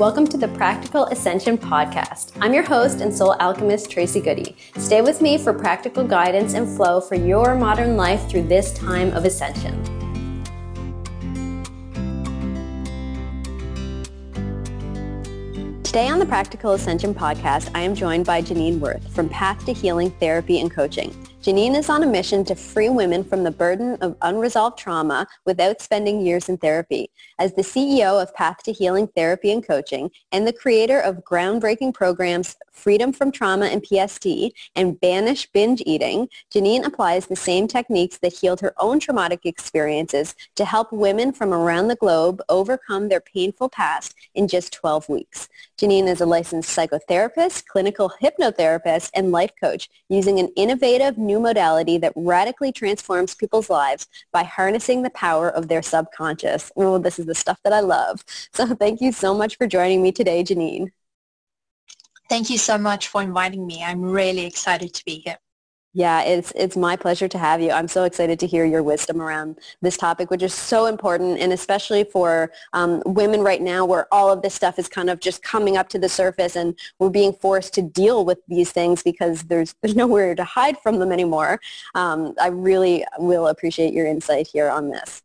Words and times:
Welcome 0.00 0.26
to 0.28 0.38
the 0.38 0.48
Practical 0.48 1.04
Ascension 1.08 1.58
Podcast. 1.58 2.32
I'm 2.40 2.54
your 2.54 2.62
host 2.62 3.02
and 3.02 3.14
soul 3.14 3.36
alchemist, 3.38 3.90
Tracy 3.90 4.18
Goody. 4.18 4.56
Stay 4.78 5.02
with 5.02 5.20
me 5.20 5.36
for 5.36 5.52
practical 5.52 6.04
guidance 6.04 6.54
and 6.54 6.66
flow 6.66 7.02
for 7.02 7.16
your 7.16 7.54
modern 7.54 7.98
life 7.98 8.26
through 8.26 8.44
this 8.44 8.72
time 8.72 9.12
of 9.12 9.26
ascension. 9.26 9.74
Today 15.82 16.08
on 16.08 16.18
the 16.18 16.26
Practical 16.26 16.72
Ascension 16.72 17.12
Podcast, 17.12 17.70
I 17.74 17.80
am 17.80 17.94
joined 17.94 18.24
by 18.24 18.40
Janine 18.40 18.78
Wirth 18.78 19.06
from 19.14 19.28
Path 19.28 19.66
to 19.66 19.74
Healing 19.74 20.12
Therapy 20.12 20.62
and 20.62 20.70
Coaching. 20.70 21.14
Janine 21.42 21.74
is 21.74 21.88
on 21.88 22.02
a 22.02 22.06
mission 22.06 22.44
to 22.44 22.54
free 22.54 22.90
women 22.90 23.24
from 23.24 23.44
the 23.44 23.50
burden 23.50 23.94
of 24.02 24.14
unresolved 24.20 24.76
trauma 24.76 25.26
without 25.46 25.80
spending 25.80 26.20
years 26.20 26.50
in 26.50 26.58
therapy. 26.58 27.08
As 27.38 27.54
the 27.54 27.62
CEO 27.62 28.22
of 28.22 28.34
Path 28.34 28.62
to 28.64 28.72
Healing 28.72 29.08
Therapy 29.16 29.50
and 29.50 29.66
Coaching 29.66 30.10
and 30.32 30.46
the 30.46 30.52
creator 30.52 31.00
of 31.00 31.24
groundbreaking 31.24 31.94
programs 31.94 32.56
Freedom 32.72 33.12
from 33.12 33.30
Trauma 33.30 33.66
and 33.66 33.82
PTSD 33.82 34.52
and 34.74 34.98
Banish 35.00 35.46
Binge 35.52 35.82
Eating, 35.84 36.28
Janine 36.50 36.86
applies 36.86 37.26
the 37.26 37.36
same 37.36 37.68
techniques 37.68 38.18
that 38.18 38.32
healed 38.32 38.60
her 38.60 38.74
own 38.78 39.00
traumatic 39.00 39.40
experiences 39.44 40.34
to 40.56 40.64
help 40.64 40.92
women 40.92 41.32
from 41.32 41.52
around 41.52 41.88
the 41.88 41.96
globe 41.96 42.40
overcome 42.48 43.08
their 43.08 43.20
painful 43.20 43.68
past 43.68 44.14
in 44.34 44.48
just 44.48 44.72
12 44.72 45.08
weeks. 45.08 45.48
Janine 45.78 46.08
is 46.08 46.20
a 46.20 46.26
licensed 46.26 46.74
psychotherapist, 46.76 47.66
clinical 47.66 48.12
hypnotherapist, 48.22 49.10
and 49.14 49.32
life 49.32 49.52
coach 49.60 49.90
using 50.08 50.38
an 50.38 50.48
innovative 50.56 51.18
new 51.30 51.38
modality 51.38 51.96
that 51.98 52.12
radically 52.16 52.72
transforms 52.72 53.34
people's 53.34 53.70
lives 53.70 54.08
by 54.32 54.42
harnessing 54.42 55.02
the 55.02 55.10
power 55.10 55.48
of 55.48 55.68
their 55.68 55.82
subconscious. 55.82 56.72
Oh, 56.76 56.98
this 56.98 57.18
is 57.20 57.26
the 57.26 57.34
stuff 57.34 57.60
that 57.64 57.72
I 57.72 57.80
love. 57.80 58.24
So 58.52 58.74
thank 58.74 59.00
you 59.00 59.12
so 59.12 59.32
much 59.32 59.56
for 59.56 59.66
joining 59.66 60.02
me 60.02 60.12
today, 60.12 60.42
Janine. 60.42 60.90
Thank 62.28 62.50
you 62.50 62.58
so 62.58 62.76
much 62.76 63.08
for 63.08 63.22
inviting 63.22 63.66
me. 63.66 63.82
I'm 63.82 64.02
really 64.02 64.44
excited 64.44 64.92
to 64.94 65.04
be 65.04 65.16
here. 65.24 65.38
Yeah, 65.92 66.22
it's 66.22 66.52
it's 66.54 66.76
my 66.76 66.94
pleasure 66.94 67.26
to 67.26 67.36
have 67.38 67.60
you. 67.60 67.72
I'm 67.72 67.88
so 67.88 68.04
excited 68.04 68.38
to 68.40 68.46
hear 68.46 68.64
your 68.64 68.80
wisdom 68.80 69.20
around 69.20 69.58
this 69.82 69.96
topic, 69.96 70.30
which 70.30 70.42
is 70.42 70.54
so 70.54 70.86
important, 70.86 71.40
and 71.40 71.52
especially 71.52 72.04
for 72.04 72.52
um, 72.72 73.02
women 73.06 73.40
right 73.40 73.60
now, 73.60 73.84
where 73.84 74.06
all 74.12 74.30
of 74.30 74.40
this 74.40 74.54
stuff 74.54 74.78
is 74.78 74.88
kind 74.88 75.10
of 75.10 75.18
just 75.18 75.42
coming 75.42 75.76
up 75.76 75.88
to 75.88 75.98
the 75.98 76.08
surface, 76.08 76.54
and 76.54 76.78
we're 77.00 77.10
being 77.10 77.32
forced 77.32 77.74
to 77.74 77.82
deal 77.82 78.24
with 78.24 78.38
these 78.46 78.70
things 78.70 79.02
because 79.02 79.42
there's 79.44 79.74
there's 79.82 79.96
nowhere 80.02 80.36
to 80.36 80.44
hide 80.44 80.78
from 80.78 81.00
them 81.00 81.10
anymore. 81.10 81.60
Um, 81.96 82.34
I 82.40 82.48
really 82.48 83.04
will 83.18 83.48
appreciate 83.48 83.92
your 83.92 84.06
insight 84.06 84.46
here 84.46 84.70
on 84.70 84.90
this. 84.90 85.22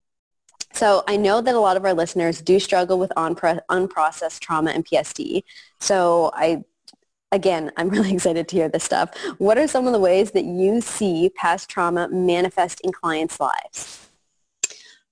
So 0.74 1.04
I 1.08 1.16
know 1.16 1.42
that 1.42 1.54
a 1.54 1.60
lot 1.60 1.78
of 1.78 1.86
our 1.86 1.94
listeners 1.94 2.42
do 2.42 2.60
struggle 2.60 2.98
with 2.98 3.12
unprocessed 3.16 4.40
trauma 4.40 4.72
and 4.72 4.84
PTSD. 4.84 5.44
So 5.80 6.32
I 6.34 6.64
again, 7.36 7.72
I'm 7.78 7.90
really 7.90 8.14
excited 8.18 8.48
to 8.48 8.56
hear 8.56 8.70
this 8.70 8.84
stuff. 8.84 9.16
What 9.38 9.58
are 9.60 9.68
some 9.68 9.86
of 9.86 9.94
the 9.94 10.00
ways 10.00 10.32
that 10.32 10.46
you 10.46 10.82
see 10.82 11.30
past 11.36 11.70
trauma 11.70 12.08
manifest 12.10 12.82
in 12.82 12.92
clients' 12.92 13.40
lives? 13.40 14.10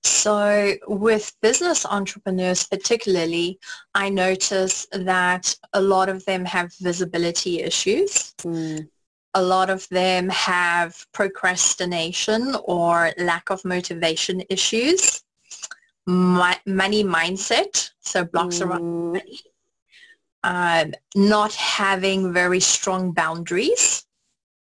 So 0.02 0.74
with 0.86 1.32
business 1.40 1.86
entrepreneurs 1.86 2.64
particularly, 2.66 3.58
I 3.94 4.10
notice 4.10 4.86
that 4.92 5.56
a 5.72 5.80
lot 5.80 6.08
of 6.10 6.24
them 6.26 6.44
have 6.44 6.74
visibility 6.74 7.62
issues. 7.62 8.34
Mm. 8.42 8.88
A 9.32 9.42
lot 9.42 9.70
of 9.70 9.88
them 9.88 10.28
have 10.28 11.06
procrastination 11.12 12.54
or 12.64 13.12
lack 13.18 13.50
of 13.50 13.64
motivation 13.64 14.42
issues, 14.50 15.22
money 16.06 17.02
mindset, 17.02 17.90
so 18.00 18.24
blocks 18.24 18.58
mm. 18.58 18.66
around 18.66 19.12
money 19.12 19.40
uh, 20.44 20.84
not 21.16 21.54
having 21.54 22.32
very 22.32 22.60
strong 22.60 23.12
boundaries. 23.12 24.04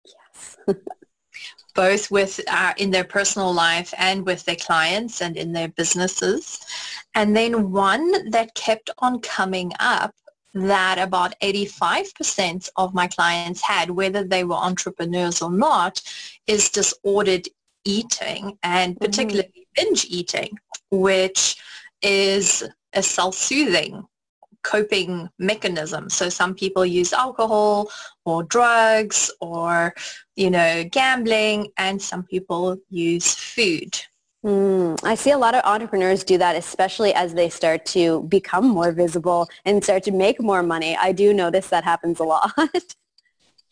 Yes. 0.05 0.57
both 1.75 2.09
with 2.09 2.39
uh, 2.47 2.73
in 2.77 2.89
their 2.91 3.03
personal 3.03 3.53
life 3.53 3.93
and 3.97 4.25
with 4.25 4.45
their 4.45 4.55
clients 4.55 5.21
and 5.21 5.35
in 5.35 5.51
their 5.51 5.67
businesses. 5.67 6.59
And 7.13 7.35
then 7.35 7.71
one 7.71 8.29
that 8.31 8.55
kept 8.55 8.89
on 8.99 9.19
coming 9.19 9.73
up 9.79 10.15
that 10.53 10.97
about 10.97 11.37
85% 11.41 12.69
of 12.77 12.93
my 12.93 13.07
clients 13.07 13.61
had, 13.61 13.91
whether 13.91 14.23
they 14.23 14.45
were 14.45 14.55
entrepreneurs 14.55 15.41
or 15.41 15.51
not, 15.51 16.01
is 16.47 16.69
disordered 16.69 17.47
eating 17.83 18.57
and 18.63 18.95
mm-hmm. 18.95 19.05
particularly 19.05 19.49
mm-hmm. 19.49 19.87
binge 19.87 20.05
eating, 20.05 20.57
which 20.91 21.57
is 22.01 22.63
a 22.93 23.03
self-soothing 23.03 24.05
coping 24.65 25.29
mechanism. 25.37 26.09
So 26.09 26.27
some 26.29 26.55
people 26.55 26.85
use 26.85 27.13
alcohol 27.13 27.89
or 28.25 28.43
drugs 28.43 29.31
or, 29.39 29.93
you 30.35 30.49
know, 30.49 30.83
gambling 30.91 31.71
and 31.77 32.01
some 32.01 32.23
people 32.23 32.77
use 32.89 33.35
food. 33.35 33.97
Mm, 34.43 34.99
I 35.03 35.15
see 35.15 35.31
a 35.31 35.37
lot 35.37 35.55
of 35.55 35.63
entrepreneurs 35.63 36.23
do 36.23 36.37
that, 36.37 36.55
especially 36.55 37.13
as 37.13 37.33
they 37.33 37.49
start 37.49 37.85
to 37.87 38.23
become 38.23 38.67
more 38.67 38.91
visible 38.91 39.47
and 39.65 39.83
start 39.83 40.03
to 40.03 40.11
make 40.11 40.41
more 40.41 40.61
money. 40.61 40.95
I 40.95 41.11
do 41.13 41.33
notice 41.33 41.69
that 41.69 41.83
happens 41.83 42.19
a 42.19 42.23
lot. 42.23 42.51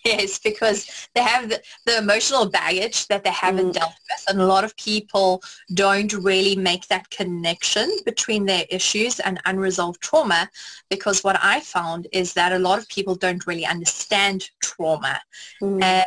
Yes, 0.04 0.38
because 0.38 1.08
they 1.16 1.22
have 1.22 1.50
the, 1.50 1.62
the 1.86 1.98
emotional 1.98 2.46
baggage 2.46 3.08
that 3.08 3.24
they 3.24 3.30
haven't 3.30 3.70
mm. 3.70 3.74
dealt 3.74 3.94
with. 4.10 4.24
And 4.28 4.42
a 4.42 4.46
lot 4.46 4.66
of 4.66 4.76
people 4.76 5.42
don't 5.74 6.12
really 6.12 6.58
make 6.58 6.88
that 6.88 7.10
connection 7.10 7.90
between 8.06 8.46
their 8.46 8.66
issues 8.70 9.22
and 9.22 9.40
unresolved 9.46 10.02
trauma 10.02 10.50
because 10.90 11.24
what 11.24 11.40
I 11.42 11.62
found 11.62 12.08
is 12.12 12.34
that 12.34 12.52
a 12.52 12.60
lot 12.60 12.80
of 12.80 12.88
people 12.90 13.16
don't 13.16 13.48
really 13.48 13.66
understand 13.66 14.50
trauma. 14.62 15.22
Mm. 15.62 15.82
And 15.82 16.06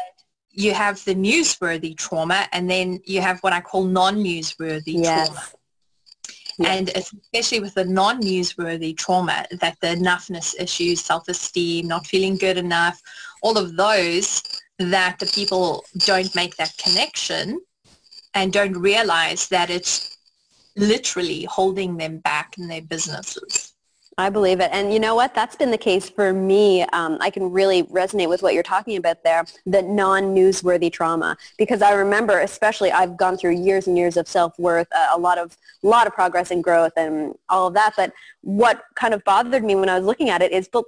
you 0.51 0.75
have 0.75 1.03
the 1.05 1.15
newsworthy 1.15 1.97
trauma 1.97 2.49
and 2.53 2.71
then 2.71 3.01
you 3.05 3.21
have 3.23 3.41
what 3.41 3.53
I 3.53 3.61
call 3.61 3.85
non-newsworthy 3.85 5.03
yes. 5.03 5.29
trauma. 5.29 5.43
And 6.59 6.91
especially 6.95 7.61
with 7.61 7.75
the 7.75 7.85
non-newsworthy 7.85 8.97
trauma, 8.97 9.45
that 9.61 9.79
the 9.83 9.89
enoughness 9.89 10.55
issues, 10.59 11.05
self-esteem, 11.05 11.87
not 11.87 12.07
feeling 12.07 12.37
good 12.37 12.57
enough, 12.57 13.03
all 13.43 13.57
of 13.59 13.77
those 13.77 14.43
that 14.79 15.19
the 15.19 15.27
people 15.27 15.85
don't 15.99 16.35
make 16.35 16.57
that 16.57 16.77
connection 16.77 17.61
and 18.35 18.53
don't 18.53 18.77
realize 18.77 19.49
that 19.49 19.71
it's 19.71 20.19
literally 20.77 21.45
holding 21.45 21.97
them 21.97 22.19
back 22.19 22.55
in 22.59 22.69
their 22.69 22.83
businesses. 22.83 23.73
I 24.19 24.31
believe 24.31 24.61
it. 24.61 24.71
And 24.73 24.95
you 24.95 24.99
know 24.99 25.15
what? 25.15 25.35
That's 25.35 25.57
been 25.57 25.71
the 25.71 25.77
case 25.77 26.09
for 26.09 26.33
me. 26.33 26.83
Um, 26.95 27.19
I 27.21 27.29
can 27.29 27.53
really 27.53 27.83
resonate 27.85 28.31
with 28.31 28.43
what 28.43 28.55
you're 28.55 28.63
talking 28.63 28.97
about 28.97 29.23
there, 29.23 29.45
the 29.67 29.83
non-newsworthy 29.83 30.91
trauma. 30.91 31.37
Because 31.59 31.83
I 31.83 31.93
remember, 31.93 32.41
especially, 32.41 32.91
I've 32.91 33.19
gone 33.19 33.37
through 33.37 33.57
years 33.57 33.87
and 33.87 33.99
years 33.99 34.17
of 34.17 34.27
self-worth, 34.27 34.89
uh, 34.91 35.09
a 35.13 35.19
lot 35.19 35.37
of, 35.37 35.59
lot 35.83 36.07
of 36.07 36.15
progress 36.15 36.51
and 36.51 36.65
growth 36.65 36.93
and 36.97 37.35
all 37.51 37.67
of 37.67 37.75
that. 37.75 37.93
But 37.95 38.15
what 38.41 38.85
kind 38.95 39.13
of 39.13 39.23
bothered 39.25 39.63
me 39.63 39.75
when 39.75 39.91
I 39.91 39.99
was 39.99 40.07
looking 40.07 40.31
at 40.31 40.41
it 40.41 40.51
is, 40.51 40.67
but 40.67 40.87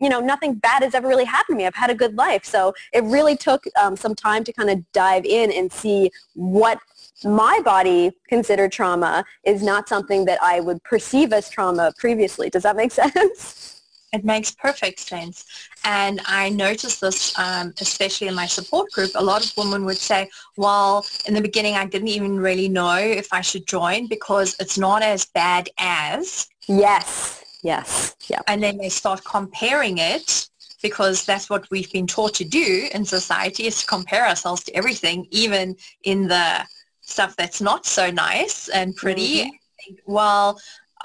you 0.00 0.08
know, 0.08 0.20
nothing 0.20 0.54
bad 0.54 0.82
has 0.82 0.94
ever 0.94 1.08
really 1.08 1.24
happened 1.24 1.56
to 1.56 1.58
me. 1.58 1.66
I've 1.66 1.74
had 1.74 1.90
a 1.90 1.94
good 1.94 2.16
life. 2.16 2.44
So 2.44 2.74
it 2.92 3.02
really 3.04 3.36
took 3.36 3.64
um, 3.80 3.96
some 3.96 4.14
time 4.14 4.44
to 4.44 4.52
kind 4.52 4.70
of 4.70 4.84
dive 4.92 5.24
in 5.24 5.50
and 5.52 5.72
see 5.72 6.10
what 6.34 6.78
my 7.24 7.60
body 7.64 8.12
considered 8.28 8.72
trauma 8.72 9.24
is 9.44 9.62
not 9.62 9.88
something 9.88 10.26
that 10.26 10.38
I 10.42 10.60
would 10.60 10.82
perceive 10.82 11.32
as 11.32 11.48
trauma 11.48 11.92
previously. 11.98 12.50
Does 12.50 12.62
that 12.64 12.76
make 12.76 12.92
sense? 13.02 13.82
It 14.12 14.24
makes 14.24 14.50
perfect 14.52 15.00
sense. 15.00 15.44
And 15.84 16.20
I 16.26 16.50
noticed 16.50 17.00
this, 17.00 17.36
um, 17.38 17.74
especially 17.80 18.28
in 18.28 18.34
my 18.34 18.46
support 18.46 18.90
group, 18.92 19.10
a 19.14 19.22
lot 19.22 19.44
of 19.44 19.52
women 19.56 19.84
would 19.84 19.96
say, 19.96 20.30
well, 20.56 21.04
in 21.26 21.34
the 21.34 21.40
beginning, 21.40 21.74
I 21.74 21.86
didn't 21.86 22.08
even 22.08 22.38
really 22.38 22.68
know 22.68 22.96
if 22.96 23.32
I 23.32 23.40
should 23.40 23.66
join 23.66 24.06
because 24.06 24.56
it's 24.60 24.78
not 24.78 25.02
as 25.02 25.26
bad 25.26 25.68
as. 25.78 26.48
Yes, 26.68 27.44
yes. 27.66 28.16
Yeah. 28.28 28.40
And 28.46 28.62
then 28.62 28.76
they 28.78 28.88
start 28.88 29.24
comparing 29.24 29.98
it 29.98 30.48
because 30.82 31.24
that's 31.24 31.48
what 31.50 31.70
we've 31.70 31.92
been 31.92 32.06
taught 32.06 32.34
to 32.34 32.44
do 32.44 32.88
in 32.94 33.04
society 33.04 33.66
is 33.66 33.80
to 33.80 33.86
compare 33.86 34.26
ourselves 34.26 34.62
to 34.64 34.76
everything, 34.76 35.26
even 35.30 35.76
in 36.04 36.28
the 36.28 36.64
stuff 37.00 37.34
that's 37.36 37.60
not 37.60 37.86
so 37.86 38.10
nice 38.10 38.68
and 38.68 38.94
pretty. 38.94 39.44
Mm-hmm. 39.44 40.12
Well, 40.12 40.58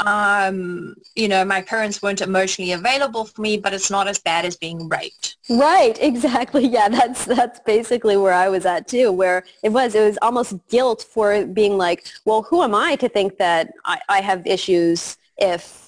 um, 0.05 0.95
you 1.15 1.27
know, 1.27 1.45
my 1.45 1.61
parents 1.61 2.01
weren't 2.01 2.21
emotionally 2.21 2.71
available 2.71 3.25
for 3.25 3.41
me, 3.41 3.57
but 3.57 3.73
it's 3.73 3.91
not 3.91 4.07
as 4.07 4.19
bad 4.19 4.45
as 4.45 4.55
being 4.55 4.89
raped. 4.89 5.37
Right, 5.49 5.97
exactly. 6.11 6.67
Yeah, 6.67 6.89
that's 6.89 7.25
that's 7.25 7.59
basically 7.65 8.17
where 8.17 8.33
I 8.33 8.49
was 8.49 8.65
at 8.65 8.87
too, 8.87 9.11
where 9.11 9.43
it 9.63 9.69
was 9.69 9.95
it 9.95 10.01
was 10.01 10.17
almost 10.21 10.55
guilt 10.69 11.05
for 11.09 11.45
being 11.45 11.77
like, 11.77 12.07
well, 12.25 12.43
who 12.43 12.63
am 12.63 12.73
I 12.73 12.95
to 12.97 13.09
think 13.09 13.37
that 13.37 13.73
I, 13.85 13.99
I 14.09 14.21
have 14.21 14.45
issues 14.47 15.17
if 15.37 15.80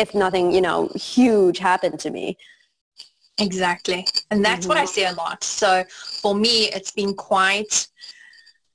if 0.00 0.14
nothing, 0.14 0.50
you 0.52 0.60
know, 0.60 0.88
huge 0.94 1.58
happened 1.58 2.00
to 2.00 2.10
me. 2.10 2.36
Exactly. 3.38 4.06
And 4.30 4.44
that's 4.44 4.60
mm-hmm. 4.60 4.68
what 4.68 4.78
I 4.78 4.84
mm-hmm. 4.84 4.92
see 4.92 5.04
a 5.04 5.12
lot. 5.12 5.44
So 5.44 5.84
for 6.22 6.34
me, 6.34 6.68
it's 6.70 6.90
been 6.90 7.14
quite 7.14 7.86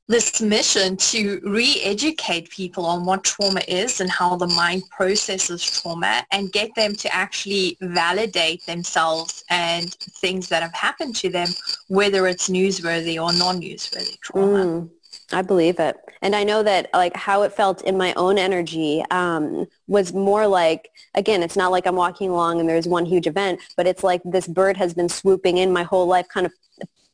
this 0.08 0.40
mission 0.40 0.96
to 0.98 1.40
re-educate 1.44 2.50
people 2.52 2.86
on 2.86 3.06
what 3.06 3.24
trauma 3.24 3.62
is 3.68 4.02
and 4.02 4.10
how 4.10 4.36
the 4.36 4.48
mind 4.48 4.84
processes 4.92 5.64
trauma 5.64 6.24
and 6.32 6.52
get 6.52 6.70
them 6.76 6.96
to 6.96 7.14
actually 7.14 7.76
validate 7.82 8.64
themselves 8.68 9.44
and 9.50 9.96
things 10.22 10.48
that 10.50 10.62
have 10.62 10.74
happened 10.74 11.16
to 11.16 11.30
them, 11.30 11.48
whether 11.88 12.28
it's 12.28 12.50
newsworthy 12.50 13.16
or 13.16 13.34
non-newsworthy 13.34 14.20
trauma. 14.20 14.66
Mm, 14.66 14.90
I 15.32 15.42
believe 15.42 15.80
it. 15.80 15.98
And 16.22 16.36
I 16.36 16.44
know 16.44 16.64
that 16.64 16.90
like 16.94 17.16
how 17.16 17.42
it 17.44 17.54
felt 17.54 17.82
in 17.82 17.98
my 17.98 18.14
own 18.14 18.38
energy 18.38 19.04
um, 19.12 19.66
was 19.88 20.14
more 20.14 20.48
like, 20.48 20.90
again, 21.16 21.42
it's 21.42 21.56
not 21.56 21.72
like 21.72 21.88
I'm 21.88 21.96
walking 21.96 22.30
along 22.30 22.60
and 22.60 22.70
there's 22.70 22.88
one 22.88 23.06
huge 23.06 23.28
event, 23.28 23.60
but 23.76 23.88
it's 23.88 24.04
like 24.04 24.22
this 24.24 24.48
bird 24.48 24.78
has 24.78 24.94
been 24.94 25.10
swooping 25.10 25.58
in 25.58 25.74
my 25.74 25.84
whole 25.84 26.06
life 26.06 26.28
kind 26.28 26.46
of 26.46 26.54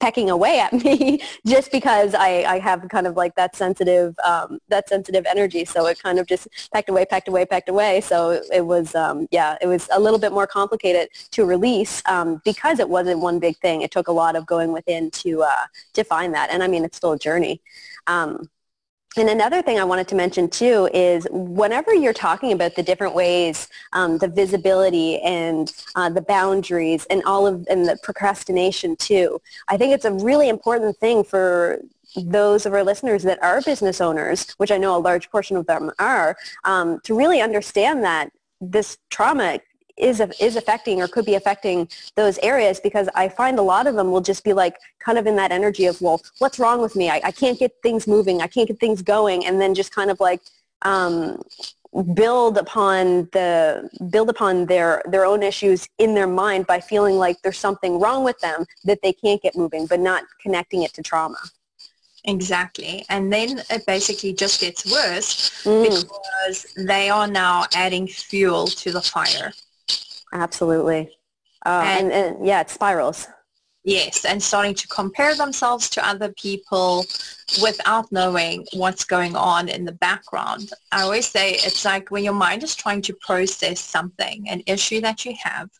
pecking 0.02 0.30
away 0.30 0.60
at 0.60 0.74
me 0.84 1.22
just 1.46 1.72
because 1.72 2.13
I, 2.13 2.44
I 2.44 2.60
have 2.60 2.86
kind 2.90 3.08
of 3.08 3.16
like 3.16 3.36
that 3.36 3.56
sensitive 3.56 4.16
um, 4.25 4.60
that 4.68 4.90
sensitive 4.90 5.25
energy. 5.25 5.63
So 5.63 5.86
it 5.86 6.02
kind 6.02 6.19
of 6.19 6.28
just 6.28 6.48
pecked 6.74 6.90
away, 6.90 7.06
pecked 7.06 7.30
away, 7.30 7.46
pecked 7.46 7.69
away. 7.69 8.02
So 8.02 8.42
it 8.52 8.66
was 8.66 8.94
um, 8.96 9.28
yeah, 9.31 9.58
it 9.62 9.68
was 9.68 9.88
a 9.94 10.00
little 10.00 10.19
bit 10.19 10.34
more 10.34 10.48
complicated 10.48 11.10
to 11.31 11.46
release 11.46 12.02
um, 12.10 12.42
because 12.44 12.80
it 12.80 12.90
wasn't 12.90 13.19
one 13.19 13.40
big 13.40 13.58
thing. 13.60 13.84
It 13.84 13.92
took 13.92 14.10
a 14.10 14.12
lot 14.12 14.36
of 14.36 14.46
going 14.46 14.74
within 14.74 15.12
to 15.12 15.44
uh, 15.44 15.66
to 15.94 16.04
find 16.04 16.34
that. 16.34 16.50
And 16.52 16.62
I 16.63 16.68
mean, 16.68 16.84
it's 16.84 16.98
still 16.98 17.13
a 17.13 17.19
journey. 17.19 17.62
Um, 18.07 18.50
and 19.18 19.30
another 19.30 19.62
thing 19.62 19.77
I 19.77 19.83
wanted 19.83 20.07
to 20.09 20.15
mention 20.15 20.50
too 20.50 20.89
is 20.94 21.27
whenever 21.31 21.94
you're 21.94 22.13
talking 22.13 22.53
about 22.53 22.75
the 22.75 22.83
different 22.83 23.13
ways, 23.13 23.68
um, 23.92 24.18
the 24.19 24.30
visibility 24.30 25.19
and 25.19 25.71
uh, 25.95 26.09
the 26.09 26.21
boundaries 26.21 27.06
and 27.09 27.21
all 27.25 27.45
of 27.45 27.68
and 27.69 27.86
the 27.86 27.98
procrastination 28.03 28.95
too, 28.95 29.42
I 29.68 29.75
think 29.75 29.94
it's 29.94 30.06
a 30.06 30.13
really 30.13 30.48
important 30.48 30.95
thing 30.98 31.25
for 31.25 31.81
those 32.15 32.65
of 32.65 32.74
our 32.74 32.86
listeners 32.86 33.24
that 33.24 33.42
are 33.44 33.62
business 33.62 34.00
owners, 34.00 34.51
which 34.51 34.71
I 34.71 34.77
know 34.77 34.95
a 34.95 35.00
large 35.00 35.30
portion 35.30 35.57
of 35.57 35.65
them 35.65 35.92
are, 36.00 36.38
um, 36.63 37.01
to 37.03 37.18
really 37.18 37.42
understand 37.42 38.03
that 38.03 38.31
this 38.62 38.98
trauma 39.09 39.59
is 39.97 40.21
is 40.39 40.55
affecting 40.55 41.01
or 41.01 41.07
could 41.07 41.25
be 41.25 41.35
affecting 41.35 41.88
those 42.15 42.38
areas 42.39 42.79
because 42.79 43.09
I 43.15 43.29
find 43.29 43.59
a 43.59 43.61
lot 43.61 43.88
of 43.88 43.95
them 43.95 44.11
will 44.11 44.21
just 44.21 44.43
be 44.43 44.53
like 44.53 44.75
kind 44.99 45.17
of 45.17 45.27
in 45.27 45.35
that 45.38 45.51
energy 45.51 45.85
of 45.85 46.01
well 46.01 46.21
what's 46.39 46.59
wrong 46.59 46.81
with 46.81 46.95
me 46.95 47.09
I, 47.09 47.21
I 47.23 47.31
can't 47.31 47.59
get 47.59 47.73
things 47.83 48.07
moving 48.07 48.41
I 48.41 48.47
can't 48.47 48.67
get 48.67 48.79
things 48.79 49.01
going 49.01 49.45
and 49.45 49.59
then 49.59 49.73
just 49.73 49.93
kind 49.93 50.11
of 50.11 50.19
like 50.19 50.41
um, 50.83 51.41
build 52.13 52.57
upon 52.57 53.29
the 53.33 53.89
build 54.09 54.29
upon 54.29 54.65
their 54.65 55.03
their 55.05 55.25
own 55.25 55.43
issues 55.43 55.88
in 55.97 56.15
their 56.15 56.27
mind 56.27 56.65
by 56.65 56.79
feeling 56.79 57.15
like 57.15 57.41
there's 57.41 57.57
something 57.57 57.99
wrong 57.99 58.23
with 58.23 58.39
them 58.39 58.65
that 58.85 58.99
they 59.03 59.11
can't 59.11 59.41
get 59.41 59.55
moving 59.57 59.85
but 59.85 59.99
not 59.99 60.23
connecting 60.41 60.83
it 60.83 60.93
to 60.93 61.01
trauma. 61.01 61.38
Exactly. 62.25 63.03
And 63.09 63.33
then 63.33 63.63
it 63.69 63.85
basically 63.88 64.33
just 64.33 64.61
gets 64.61 64.85
worse 64.91 65.63
mm. 65.63 65.83
because 65.83 66.67
they 66.77 67.09
are 67.09 67.27
now 67.27 67.65
adding 67.73 68.07
fuel 68.07 68.67
to 68.67 68.91
the 68.91 69.01
fire. 69.01 69.53
Absolutely. 70.31 71.18
Uh, 71.66 71.83
and, 71.86 72.12
and, 72.12 72.38
and 72.38 72.45
yeah, 72.45 72.62
it 72.62 72.69
spirals. 72.69 73.28
Yes, 73.83 74.25
and 74.25 74.42
starting 74.42 74.75
to 74.75 74.88
compare 74.89 75.33
themselves 75.33 75.89
to 75.92 76.07
other 76.07 76.31
people 76.33 77.04
without 77.63 78.12
knowing 78.12 78.68
what's 78.74 79.04
going 79.04 79.36
on 79.36 79.69
in 79.69 79.86
the 79.86 79.92
background. 79.92 80.72
I 80.92 81.01
always 81.01 81.28
say 81.28 81.54
it's 81.54 81.83
like 81.83 82.12
when 82.12 82.24
your 82.24 82.36
mind 82.36 82.62
is 82.62 82.75
trying 82.75 83.01
to 83.04 83.13
process 83.13 83.80
something, 83.80 84.48
an 84.48 84.62
issue 84.68 85.01
that 85.01 85.25
you 85.25 85.33
have, 85.42 85.72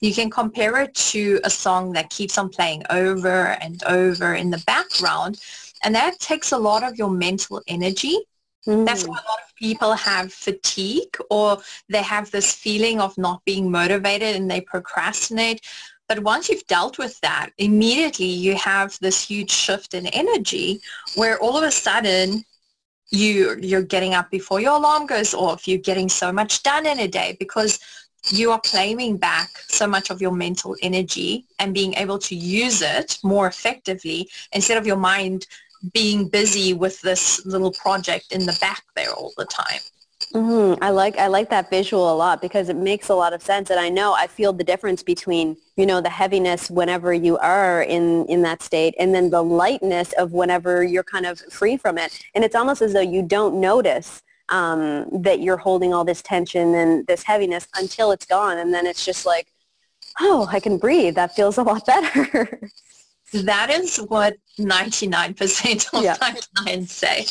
you 0.00 0.14
can 0.14 0.30
compare 0.30 0.80
it 0.80 0.94
to 0.94 1.40
a 1.44 1.50
song 1.50 1.92
that 1.92 2.08
keeps 2.08 2.38
on 2.38 2.48
playing 2.48 2.82
over 2.88 3.58
and 3.60 3.82
over 3.84 4.34
in 4.34 4.48
the 4.48 4.62
background, 4.66 5.38
and 5.82 5.94
that 5.94 6.18
takes 6.20 6.52
a 6.52 6.58
lot 6.58 6.82
of 6.82 6.96
your 6.96 7.10
mental 7.10 7.60
energy 7.68 8.24
Mm. 8.66 8.86
That's 8.86 9.04
why 9.06 9.18
a 9.18 9.28
lot 9.30 9.42
of 9.46 9.54
people 9.56 9.92
have 9.92 10.32
fatigue 10.32 11.16
or 11.30 11.58
they 11.88 12.02
have 12.02 12.30
this 12.30 12.52
feeling 12.52 13.00
of 13.00 13.16
not 13.18 13.44
being 13.44 13.70
motivated 13.70 14.36
and 14.36 14.50
they 14.50 14.60
procrastinate. 14.60 15.60
But 16.08 16.20
once 16.20 16.48
you've 16.48 16.66
dealt 16.66 16.98
with 16.98 17.18
that, 17.20 17.50
immediately 17.58 18.26
you 18.26 18.54
have 18.56 18.98
this 19.00 19.26
huge 19.26 19.50
shift 19.50 19.94
in 19.94 20.06
energy 20.08 20.80
where 21.14 21.38
all 21.38 21.56
of 21.56 21.64
a 21.64 21.70
sudden 21.70 22.44
you 23.10 23.56
you're 23.60 23.82
getting 23.82 24.14
up 24.14 24.30
before 24.30 24.60
your 24.60 24.76
alarm 24.76 25.06
goes 25.06 25.34
off. 25.34 25.68
You're 25.68 25.78
getting 25.78 26.08
so 26.08 26.32
much 26.32 26.62
done 26.62 26.86
in 26.86 26.98
a 27.00 27.08
day 27.08 27.36
because 27.38 27.78
you 28.30 28.50
are 28.50 28.60
claiming 28.60 29.16
back 29.18 29.50
so 29.68 29.86
much 29.86 30.10
of 30.10 30.20
your 30.20 30.32
mental 30.32 30.76
energy 30.82 31.44
and 31.58 31.74
being 31.74 31.94
able 31.94 32.18
to 32.18 32.34
use 32.34 32.80
it 32.80 33.18
more 33.22 33.46
effectively 33.46 34.28
instead 34.52 34.78
of 34.78 34.86
your 34.86 34.96
mind 34.96 35.46
being 35.92 36.28
busy 36.28 36.72
with 36.72 37.00
this 37.02 37.44
little 37.44 37.72
project 37.72 38.32
in 38.32 38.46
the 38.46 38.56
back 38.60 38.82
there 38.96 39.12
all 39.12 39.32
the 39.36 39.44
time. 39.44 39.80
Mm-hmm. 40.32 40.82
I 40.82 40.90
like 40.90 41.16
I 41.18 41.28
like 41.28 41.50
that 41.50 41.70
visual 41.70 42.12
a 42.12 42.16
lot 42.16 42.40
because 42.40 42.68
it 42.68 42.76
makes 42.76 43.08
a 43.08 43.14
lot 43.14 43.32
of 43.32 43.42
sense, 43.42 43.70
and 43.70 43.78
I 43.78 43.88
know 43.88 44.14
I 44.14 44.26
feel 44.26 44.52
the 44.52 44.64
difference 44.64 45.02
between 45.02 45.56
you 45.76 45.86
know 45.86 46.00
the 46.00 46.10
heaviness 46.10 46.70
whenever 46.70 47.12
you 47.12 47.36
are 47.38 47.82
in 47.82 48.26
in 48.26 48.42
that 48.42 48.62
state, 48.62 48.94
and 48.98 49.14
then 49.14 49.30
the 49.30 49.42
lightness 49.42 50.12
of 50.14 50.32
whenever 50.32 50.82
you're 50.82 51.04
kind 51.04 51.26
of 51.26 51.38
free 51.52 51.76
from 51.76 51.98
it, 51.98 52.20
and 52.34 52.44
it's 52.44 52.54
almost 52.54 52.82
as 52.82 52.92
though 52.92 53.00
you 53.00 53.22
don't 53.22 53.60
notice 53.60 54.22
um, 54.48 55.06
that 55.22 55.40
you're 55.40 55.56
holding 55.56 55.94
all 55.94 56.04
this 56.04 56.22
tension 56.22 56.74
and 56.74 57.06
this 57.06 57.22
heaviness 57.22 57.68
until 57.76 58.10
it's 58.10 58.26
gone, 58.26 58.58
and 58.58 58.74
then 58.74 58.86
it's 58.86 59.04
just 59.04 59.26
like, 59.26 59.46
oh, 60.20 60.48
I 60.50 60.58
can 60.58 60.78
breathe. 60.78 61.14
That 61.14 61.34
feels 61.34 61.58
a 61.58 61.62
lot 61.62 61.86
better. 61.86 62.60
That 63.42 63.70
is 63.70 63.96
what 63.96 64.36
99% 64.58 65.92
of 65.92 66.04
yeah. 66.04 66.16
my 66.20 66.38
clients 66.54 66.92
say. 66.92 67.26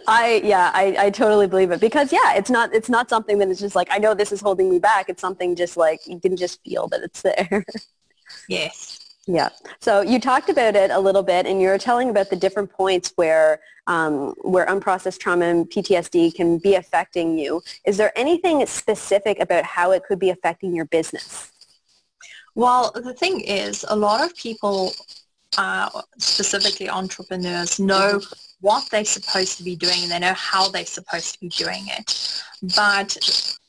I 0.06 0.40
yeah, 0.44 0.70
I, 0.74 0.96
I 0.98 1.10
totally 1.10 1.46
believe 1.46 1.70
it 1.70 1.80
because 1.80 2.12
yeah, 2.12 2.34
it's 2.34 2.50
not 2.50 2.74
it's 2.74 2.88
not 2.88 3.08
something 3.08 3.38
that 3.38 3.48
is 3.48 3.60
just 3.60 3.76
like 3.76 3.88
I 3.90 3.98
know 3.98 4.14
this 4.14 4.32
is 4.32 4.40
holding 4.40 4.70
me 4.70 4.78
back. 4.78 5.08
It's 5.08 5.20
something 5.20 5.54
just 5.54 5.76
like 5.76 6.00
you 6.06 6.18
can 6.18 6.36
just 6.36 6.62
feel 6.64 6.88
that 6.88 7.02
it's 7.02 7.22
there. 7.22 7.64
Yes. 8.48 9.00
Yeah. 9.26 9.50
So 9.80 10.00
you 10.00 10.20
talked 10.20 10.48
about 10.48 10.74
it 10.76 10.90
a 10.90 10.98
little 10.98 11.22
bit, 11.22 11.46
and 11.46 11.60
you 11.60 11.68
were 11.68 11.78
telling 11.78 12.10
about 12.10 12.30
the 12.30 12.36
different 12.36 12.70
points 12.70 13.12
where 13.16 13.60
um, 13.86 14.34
where 14.42 14.66
unprocessed 14.66 15.18
trauma 15.18 15.46
and 15.46 15.66
PTSD 15.68 16.34
can 16.34 16.58
be 16.58 16.74
affecting 16.74 17.38
you. 17.38 17.62
Is 17.84 17.96
there 17.96 18.16
anything 18.16 18.64
specific 18.66 19.38
about 19.40 19.64
how 19.64 19.90
it 19.92 20.04
could 20.04 20.18
be 20.18 20.30
affecting 20.30 20.74
your 20.74 20.84
business? 20.84 21.49
Well, 22.54 22.92
the 22.94 23.14
thing 23.14 23.40
is, 23.40 23.84
a 23.88 23.96
lot 23.96 24.24
of 24.24 24.36
people, 24.36 24.92
uh, 25.56 25.88
specifically 26.18 26.88
entrepreneurs, 26.88 27.78
know 27.78 28.20
what 28.60 28.88
they're 28.90 29.04
supposed 29.04 29.56
to 29.56 29.64
be 29.64 29.76
doing 29.76 30.02
and 30.02 30.10
they 30.10 30.18
know 30.18 30.34
how 30.34 30.68
they're 30.68 30.84
supposed 30.84 31.34
to 31.34 31.40
be 31.40 31.48
doing 31.48 31.84
it. 31.88 32.42
But 32.76 33.16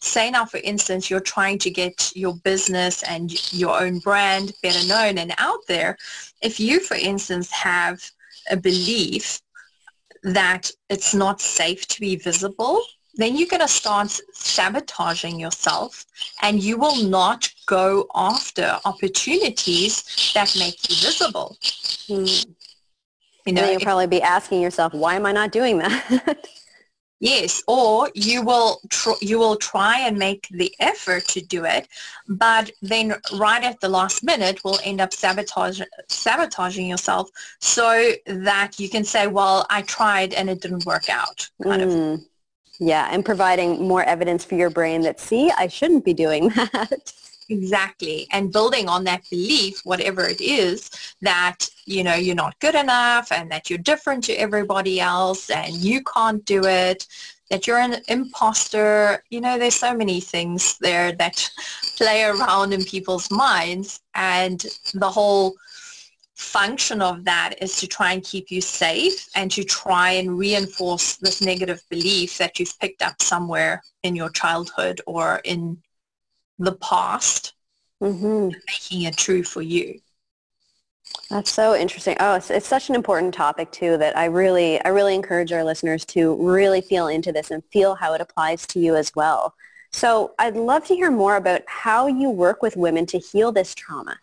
say 0.02 0.30
now, 0.32 0.46
for 0.46 0.60
instance, 0.64 1.10
you're 1.10 1.22
trying 1.22 1.60
to 1.60 1.70
get 1.70 2.12
your 2.16 2.36
business 2.44 3.04
and 3.04 3.54
your 3.54 3.80
own 3.80 4.00
brand 4.00 4.52
better 4.62 4.86
known 4.88 5.18
and 5.18 5.34
out 5.38 5.60
there. 5.68 5.98
If 6.42 6.60
you, 6.60 6.80
for 6.80 6.96
instance, 6.96 7.50
have 7.52 8.04
a 8.50 8.58
belief 8.58 9.42
that 10.24 10.72
it's 10.90 11.14
not 11.14 11.40
safe 11.40 11.88
to 11.88 12.00
be 12.00 12.16
visible, 12.16 12.82
then 13.16 13.36
you're 13.36 13.48
going 13.48 13.62
to 13.62 13.68
start 13.68 14.20
sabotaging 14.34 15.40
yourself 15.40 16.06
and 16.42 16.62
you 16.62 16.78
will 16.78 17.04
not 17.04 17.52
go 17.66 18.08
after 18.16 18.80
opportunities 18.86 20.32
that 20.34 20.56
make 20.58 20.90
you 20.90 20.96
visible. 20.96 21.58
Hmm. 22.08 22.26
You 23.46 23.54
know, 23.54 23.66
you'll 23.66 23.78
if, 23.78 23.84
probably 23.84 24.08
be 24.08 24.22
asking 24.22 24.62
yourself, 24.62 24.94
why 24.94 25.16
am 25.16 25.26
I 25.26 25.32
not 25.32 25.52
doing 25.52 25.80
that? 25.80 26.46
yes, 27.20 27.64
or 27.68 28.10
you 28.14 28.44
will 28.44 28.82
tr- 28.90 29.20
you 29.20 29.40
will 29.40 29.56
try 29.56 30.00
and 30.02 30.18
make 30.18 30.48
the 30.52 30.74
effort 30.80 31.26
to 31.30 31.42
do 31.42 31.66
it, 31.66 31.88
but 32.28 32.70
then 32.84 33.16
right 33.34 33.64
at 33.64 33.80
the 33.80 33.90
last 33.90 34.24
minute 34.24 34.64
will 34.64 34.80
end 34.84 35.02
up 35.02 35.12
sabotage, 35.12 35.82
sabotaging 36.08 36.88
yourself 36.88 37.30
so 37.60 38.12
that 38.28 38.80
you 38.80 38.90
can 38.90 39.04
say, 39.04 39.26
well, 39.26 39.66
I 39.72 39.82
tried 39.82 40.34
and 40.34 40.50
it 40.50 40.62
didn't 40.62 40.86
work 40.86 41.10
out, 41.10 41.50
kind 41.64 41.82
mm. 41.82 42.14
of. 42.14 42.22
Yeah, 42.84 43.10
and 43.12 43.24
providing 43.24 43.88
more 43.88 44.04
evidence 44.04 44.44
for 44.44 44.56
your 44.56 44.72
brain 44.72 45.02
that, 45.02 45.20
see, 45.20 45.52
I 45.56 45.68
shouldn't 45.68 46.04
be 46.04 46.16
doing 46.16 46.50
that. 46.56 47.14
Exactly. 47.48 48.28
And 48.32 48.52
building 48.52 48.90
on 48.90 49.04
that 49.04 49.22
belief, 49.30 49.82
whatever 49.84 50.28
it 50.28 50.42
is, 50.42 50.90
that, 51.22 51.70
you 51.86 52.04
know, 52.04 52.16
you're 52.16 52.34
not 52.34 52.60
good 52.60 52.74
enough 52.74 53.32
and 53.32 53.52
that 53.52 53.70
you're 53.70 53.78
different 53.78 54.24
to 54.24 54.34
everybody 54.34 55.00
else 55.00 55.52
and 55.52 55.76
you 55.76 56.02
can't 56.04 56.44
do 56.46 56.66
it, 56.66 57.06
that 57.52 57.68
you're 57.68 57.78
an 57.78 57.98
imposter. 58.08 59.24
You 59.30 59.42
know, 59.42 59.60
there's 59.60 59.76
so 59.76 59.96
many 59.96 60.20
things 60.20 60.80
there 60.80 61.12
that 61.12 61.52
play 61.98 62.24
around 62.24 62.74
in 62.74 62.84
people's 62.84 63.30
minds 63.30 64.02
and 64.16 64.66
the 64.96 65.10
whole 65.10 65.54
function 66.42 67.02
of 67.02 67.24
that 67.26 67.54
is 67.62 67.78
to 67.78 67.88
try 67.88 68.14
and 68.14 68.24
keep 68.24 68.50
you 68.50 68.62
safe 68.62 69.30
and 69.36 69.52
to 69.52 69.64
try 69.64 70.12
and 70.12 70.38
reinforce 70.38 71.18
this 71.18 71.42
negative 71.42 71.82
belief 71.90 72.38
that 72.40 72.60
you've 72.60 72.78
picked 72.80 73.02
up 73.02 73.22
somewhere 73.22 73.82
in 74.04 74.16
your 74.16 74.30
childhood 74.30 75.00
or 75.06 75.40
in 75.46 75.78
the 76.58 76.74
past, 76.74 77.54
mm-hmm. 78.02 78.50
making 78.68 79.04
it 79.04 79.16
true 79.18 79.44
for 79.44 79.62
you. 79.62 80.00
That's 81.30 81.52
so 81.52 81.76
interesting. 81.76 82.18
Oh, 82.20 82.36
it's, 82.36 82.50
it's, 82.50 82.68
such 82.68 82.90
an 82.90 82.96
important 82.96 83.34
topic 83.34 83.72
too 83.72 83.98
that 83.98 84.18
I 84.18 84.26
really, 84.26 84.84
I 84.84 84.90
really 84.90 85.16
encourage 85.16 85.52
our 85.52 85.64
listeners 85.64 86.06
to 86.06 86.36
really 86.36 86.82
feel 86.82 87.08
into 87.08 87.32
this 87.32 87.52
and 87.52 87.64
feel 87.72 87.96
how 87.96 88.14
it 88.14 88.22
applies 88.22 88.66
to 88.68 88.80
you 88.80 88.96
as 88.96 89.12
well. 89.16 89.54
So 89.94 90.34
I'd 90.40 90.56
love 90.56 90.86
to 90.86 90.96
hear 90.96 91.12
more 91.12 91.36
about 91.36 91.62
how 91.68 92.08
you 92.08 92.30
work 92.30 92.62
with 92.62 92.76
women 92.76 93.06
to 93.08 93.20
heal 93.20 93.52
this 93.52 93.76
trauma. 93.76 94.18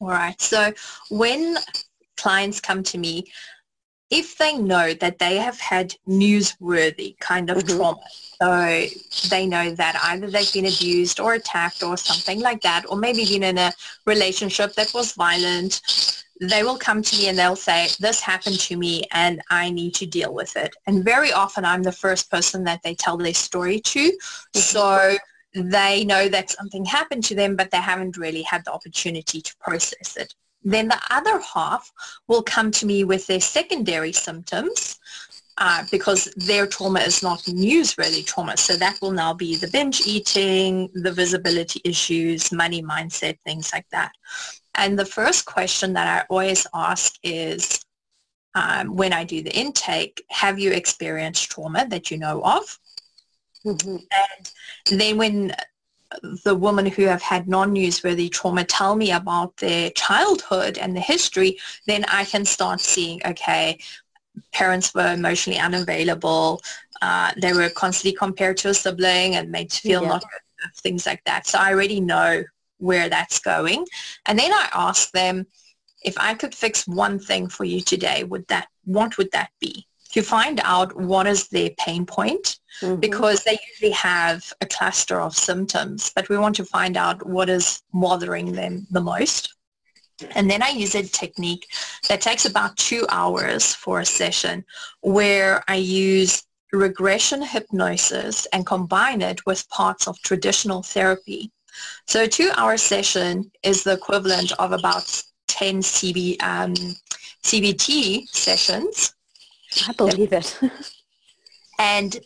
All 0.00 0.08
right. 0.08 0.40
So 0.40 0.72
when 1.10 1.56
clients 2.16 2.60
come 2.60 2.82
to 2.84 2.98
me, 2.98 3.24
if 4.10 4.38
they 4.38 4.56
know 4.56 4.94
that 4.94 5.18
they 5.18 5.36
have 5.36 5.60
had 5.60 5.94
newsworthy 6.08 7.18
kind 7.18 7.50
of 7.50 7.58
mm-hmm. 7.58 7.76
trauma, 7.76 8.00
so 8.40 8.86
they 9.28 9.46
know 9.46 9.74
that 9.74 10.00
either 10.04 10.30
they've 10.30 10.52
been 10.52 10.66
abused 10.66 11.20
or 11.20 11.34
attacked 11.34 11.82
or 11.82 11.96
something 11.96 12.40
like 12.40 12.62
that, 12.62 12.84
or 12.88 12.96
maybe 12.96 13.24
been 13.26 13.42
in 13.42 13.58
a 13.58 13.72
relationship 14.06 14.72
that 14.74 14.94
was 14.94 15.12
violent, 15.12 15.82
they 16.40 16.62
will 16.62 16.78
come 16.78 17.02
to 17.02 17.16
me 17.18 17.28
and 17.28 17.38
they'll 17.38 17.56
say, 17.56 17.88
this 17.98 18.20
happened 18.20 18.60
to 18.60 18.76
me 18.76 19.04
and 19.12 19.42
I 19.50 19.70
need 19.70 19.94
to 19.96 20.06
deal 20.06 20.32
with 20.32 20.56
it. 20.56 20.74
And 20.86 21.04
very 21.04 21.32
often 21.32 21.64
I'm 21.64 21.82
the 21.82 21.92
first 21.92 22.30
person 22.30 22.64
that 22.64 22.80
they 22.82 22.94
tell 22.94 23.16
their 23.16 23.34
story 23.34 23.80
to. 23.80 24.00
Mm-hmm. 24.00 24.58
So 24.58 25.16
they 25.54 26.04
know 26.04 26.28
that 26.28 26.50
something 26.50 26.84
happened 26.84 27.24
to 27.24 27.34
them, 27.34 27.56
but 27.56 27.70
they 27.70 27.78
haven't 27.78 28.16
really 28.16 28.42
had 28.42 28.64
the 28.64 28.72
opportunity 28.72 29.40
to 29.40 29.56
process 29.60 30.16
it. 30.16 30.34
Then 30.62 30.88
the 30.88 31.00
other 31.10 31.40
half 31.40 31.90
will 32.26 32.42
come 32.42 32.70
to 32.72 32.86
me 32.86 33.04
with 33.04 33.26
their 33.26 33.40
secondary 33.40 34.12
symptoms 34.12 34.98
uh, 35.56 35.84
because 35.90 36.26
their 36.36 36.66
trauma 36.66 37.00
is 37.00 37.22
not 37.22 37.40
newsworthy 37.42 38.24
trauma. 38.24 38.56
So 38.56 38.76
that 38.76 39.00
will 39.00 39.12
now 39.12 39.34
be 39.34 39.56
the 39.56 39.68
binge 39.68 40.06
eating, 40.06 40.88
the 40.94 41.12
visibility 41.12 41.80
issues, 41.84 42.52
money 42.52 42.82
mindset, 42.82 43.38
things 43.44 43.72
like 43.72 43.86
that. 43.90 44.12
And 44.74 44.98
the 44.98 45.04
first 45.04 45.46
question 45.46 45.92
that 45.94 46.06
I 46.06 46.26
always 46.28 46.66
ask 46.74 47.14
is, 47.22 47.84
um, 48.54 48.94
when 48.94 49.12
I 49.12 49.24
do 49.24 49.42
the 49.42 49.56
intake, 49.56 50.22
have 50.30 50.58
you 50.58 50.72
experienced 50.72 51.50
trauma 51.50 51.86
that 51.88 52.10
you 52.10 52.18
know 52.18 52.40
of? 52.42 52.78
Mm-hmm. 53.64 53.96
And 53.96 54.50
then 54.86 55.16
when 55.16 55.54
the 56.44 56.54
women 56.54 56.86
who 56.86 57.02
have 57.02 57.22
had 57.22 57.48
non-newsworthy 57.48 58.30
trauma 58.30 58.64
tell 58.64 58.96
me 58.96 59.12
about 59.12 59.56
their 59.58 59.90
childhood 59.90 60.78
and 60.78 60.96
the 60.96 61.00
history, 61.00 61.58
then 61.86 62.04
I 62.08 62.24
can 62.24 62.44
start 62.44 62.80
seeing, 62.80 63.20
okay, 63.26 63.78
parents 64.52 64.94
were 64.94 65.12
emotionally 65.12 65.58
unavailable. 65.58 66.62
Uh, 67.02 67.32
they 67.40 67.52
were 67.52 67.68
constantly 67.68 68.16
compared 68.16 68.56
to 68.58 68.70
a 68.70 68.74
sibling 68.74 69.36
and 69.36 69.50
made 69.50 69.70
to 69.70 69.80
feel 69.80 70.02
yeah. 70.02 70.08
not 70.08 70.22
good, 70.22 70.74
things 70.76 71.06
like 71.06 71.22
that. 71.24 71.46
So 71.46 71.58
I 71.58 71.72
already 71.72 72.00
know 72.00 72.44
where 72.78 73.08
that's 73.08 73.38
going. 73.40 73.86
And 74.26 74.38
then 74.38 74.52
I 74.52 74.68
ask 74.72 75.10
them, 75.12 75.46
if 76.02 76.16
I 76.18 76.34
could 76.34 76.54
fix 76.54 76.86
one 76.86 77.18
thing 77.18 77.48
for 77.48 77.64
you 77.64 77.80
today, 77.80 78.24
would 78.24 78.46
that, 78.48 78.68
what 78.84 79.18
would 79.18 79.32
that 79.32 79.50
be? 79.60 79.87
To 80.12 80.22
find 80.22 80.60
out 80.64 80.96
what 80.96 81.26
is 81.26 81.48
their 81.48 81.70
pain 81.78 82.06
point 82.06 82.58
mm-hmm. 82.80 82.98
because 82.98 83.44
they 83.44 83.58
usually 83.72 83.92
have 83.92 84.52
a 84.60 84.66
cluster 84.66 85.20
of 85.20 85.36
symptoms, 85.36 86.10
but 86.14 86.28
we 86.28 86.38
want 86.38 86.56
to 86.56 86.64
find 86.64 86.96
out 86.96 87.26
what 87.26 87.48
is 87.48 87.82
bothering 87.92 88.52
them 88.52 88.86
the 88.90 89.00
most. 89.00 89.54
And 90.34 90.50
then 90.50 90.62
I 90.62 90.70
use 90.70 90.94
a 90.94 91.02
technique 91.02 91.68
that 92.08 92.20
takes 92.20 92.44
about 92.44 92.76
two 92.76 93.06
hours 93.08 93.74
for 93.74 94.00
a 94.00 94.04
session 94.04 94.64
where 95.00 95.62
I 95.68 95.76
use 95.76 96.44
regression 96.72 97.42
hypnosis 97.42 98.46
and 98.46 98.66
combine 98.66 99.22
it 99.22 99.44
with 99.46 99.68
parts 99.70 100.06
of 100.08 100.20
traditional 100.22 100.82
therapy. 100.82 101.50
So 102.06 102.24
a 102.24 102.28
two-hour 102.28 102.76
session 102.76 103.50
is 103.62 103.84
the 103.84 103.92
equivalent 103.92 104.52
of 104.58 104.72
about 104.72 105.22
10 105.46 105.80
CB, 105.82 106.42
um, 106.42 106.74
CBT 107.44 108.28
sessions. 108.28 109.14
I 109.86 109.92
believe 109.92 110.32
it. 110.32 110.58
and 111.78 112.18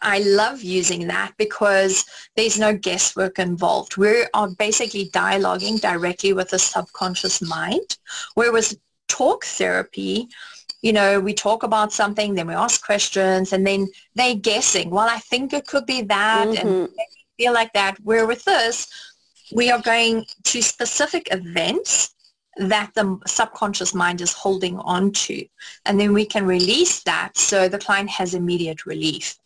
I 0.00 0.20
love 0.20 0.62
using 0.62 1.06
that 1.08 1.32
because 1.36 2.04
there's 2.36 2.58
no 2.58 2.74
guesswork 2.74 3.38
involved. 3.38 3.96
We 3.96 4.26
are 4.32 4.48
basically 4.48 5.10
dialoguing 5.10 5.80
directly 5.80 6.32
with 6.32 6.50
the 6.50 6.58
subconscious 6.58 7.42
mind, 7.42 7.98
whereas 8.34 8.76
talk 9.08 9.44
therapy, 9.44 10.28
you 10.80 10.92
know, 10.92 11.20
we 11.20 11.34
talk 11.34 11.62
about 11.62 11.92
something, 11.92 12.34
then 12.34 12.48
we 12.48 12.54
ask 12.54 12.84
questions, 12.84 13.52
and 13.52 13.66
then 13.66 13.88
they're 14.14 14.34
guessing. 14.34 14.90
Well, 14.90 15.08
I 15.08 15.18
think 15.18 15.52
it 15.52 15.66
could 15.66 15.86
be 15.86 16.02
that, 16.02 16.48
mm-hmm. 16.48 16.66
and 16.66 16.88
feel 17.36 17.52
like 17.52 17.72
that. 17.74 17.98
Where 18.02 18.26
with 18.26 18.44
this, 18.44 18.88
we 19.52 19.70
are 19.70 19.80
going 19.80 20.24
to 20.44 20.62
specific 20.62 21.28
events 21.30 22.14
that 22.56 22.92
the 22.94 23.18
subconscious 23.26 23.94
mind 23.94 24.20
is 24.20 24.32
holding 24.32 24.78
on 24.80 25.12
to. 25.12 25.46
And 25.86 25.98
then 25.98 26.12
we 26.12 26.26
can 26.26 26.46
release 26.46 27.02
that 27.04 27.36
so 27.36 27.68
the 27.68 27.78
client 27.78 28.10
has 28.10 28.34
immediate 28.34 28.86
relief. 28.86 29.36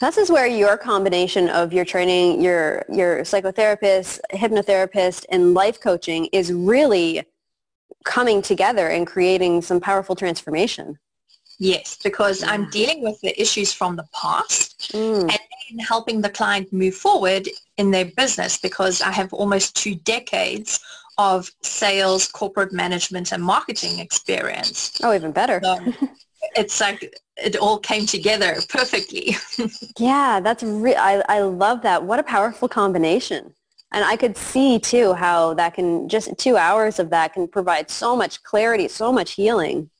This 0.00 0.18
is 0.18 0.30
where 0.30 0.46
your 0.46 0.76
combination 0.76 1.48
of 1.48 1.72
your 1.72 1.86
training, 1.86 2.42
your 2.42 2.84
your 2.92 3.20
psychotherapist, 3.20 4.20
hypnotherapist, 4.32 5.24
and 5.30 5.54
life 5.54 5.80
coaching 5.80 6.26
is 6.32 6.52
really 6.52 7.22
coming 8.04 8.42
together 8.42 8.88
and 8.88 9.06
creating 9.06 9.62
some 9.62 9.80
powerful 9.80 10.14
transformation. 10.14 10.98
Yes, 11.58 11.98
because 12.02 12.40
yeah. 12.40 12.50
I'm 12.50 12.70
dealing 12.70 13.02
with 13.02 13.20
the 13.20 13.38
issues 13.40 13.72
from 13.72 13.96
the 13.96 14.08
past 14.14 14.92
mm. 14.92 15.20
and 15.20 15.30
then 15.30 15.78
helping 15.78 16.22
the 16.22 16.30
client 16.30 16.72
move 16.72 16.94
forward 16.94 17.48
in 17.76 17.90
their 17.90 18.06
business 18.06 18.56
because 18.56 19.02
I 19.02 19.12
have 19.12 19.32
almost 19.32 19.76
two 19.76 19.94
decades 19.94 20.80
of 21.20 21.50
sales, 21.60 22.26
corporate 22.28 22.72
management, 22.72 23.30
and 23.30 23.42
marketing 23.42 23.98
experience. 23.98 24.98
Oh, 25.02 25.12
even 25.12 25.32
better. 25.32 25.60
So 25.62 25.92
it's 26.56 26.80
like 26.80 27.14
it 27.36 27.56
all 27.56 27.78
came 27.78 28.06
together 28.06 28.56
perfectly. 28.70 29.36
yeah, 29.98 30.40
that's 30.40 30.62
re- 30.62 30.96
I, 30.96 31.22
I 31.28 31.40
love 31.40 31.82
that. 31.82 32.04
What 32.04 32.18
a 32.18 32.22
powerful 32.22 32.68
combination. 32.68 33.52
And 33.92 34.02
I 34.02 34.16
could 34.16 34.34
see 34.34 34.78
too 34.78 35.12
how 35.12 35.52
that 35.54 35.74
can 35.74 36.08
just 36.08 36.30
two 36.38 36.56
hours 36.56 36.98
of 36.98 37.10
that 37.10 37.34
can 37.34 37.46
provide 37.46 37.90
so 37.90 38.16
much 38.16 38.42
clarity, 38.42 38.88
so 38.88 39.12
much 39.12 39.32
healing. 39.32 39.90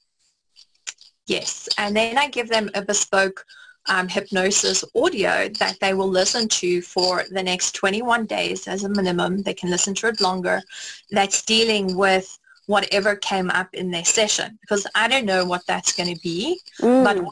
Yes. 1.27 1.69
And 1.77 1.95
then 1.95 2.17
I 2.17 2.29
give 2.29 2.49
them 2.49 2.71
a 2.75 2.81
bespoke 2.81 3.45
um, 3.91 4.09
hypnosis 4.09 4.85
audio 4.95 5.49
that 5.59 5.79
they 5.81 5.93
will 5.95 6.09
listen 6.09 6.49
to 6.49 6.81
for 6.81 7.25
the 7.31 7.43
next 7.43 7.73
21 7.73 8.25
days 8.27 8.69
as 8.69 8.85
a 8.85 8.89
minimum. 8.89 9.43
They 9.43 9.53
can 9.53 9.69
listen 9.69 9.95
to 9.97 10.09
it 10.09 10.21
longer. 10.21 10.63
That's 11.11 11.43
dealing 11.43 11.97
with 11.97 12.39
whatever 12.67 13.17
came 13.17 13.51
up 13.51 13.75
in 13.75 13.91
their 13.91 14.05
session 14.05 14.57
because 14.61 14.87
I 14.95 15.09
don't 15.09 15.27
know 15.27 15.45
what 15.45 15.67
that's 15.67 15.93
going 15.93 16.15
to 16.15 16.21
be. 16.23 16.61
Mm. 16.81 17.05
But 17.05 17.25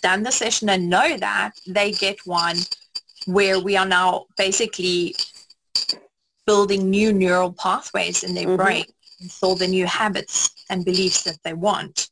done 0.00 0.22
the 0.22 0.30
session 0.30 0.70
and 0.70 0.88
know 0.88 1.16
that 1.18 1.52
they 1.66 1.90
get 1.92 2.24
one 2.24 2.56
where 3.26 3.60
we 3.60 3.76
are 3.76 3.84
now 3.84 4.26
basically 4.38 5.14
building 6.46 6.88
new 6.88 7.12
neural 7.12 7.52
pathways 7.52 8.22
in 8.22 8.34
their 8.34 8.46
mm-hmm. 8.46 8.56
brain 8.56 8.84
for 9.28 9.56
the 9.56 9.66
new 9.66 9.86
habits 9.86 10.50
and 10.70 10.84
beliefs 10.84 11.24
that 11.24 11.38
they 11.42 11.52
want. 11.52 12.08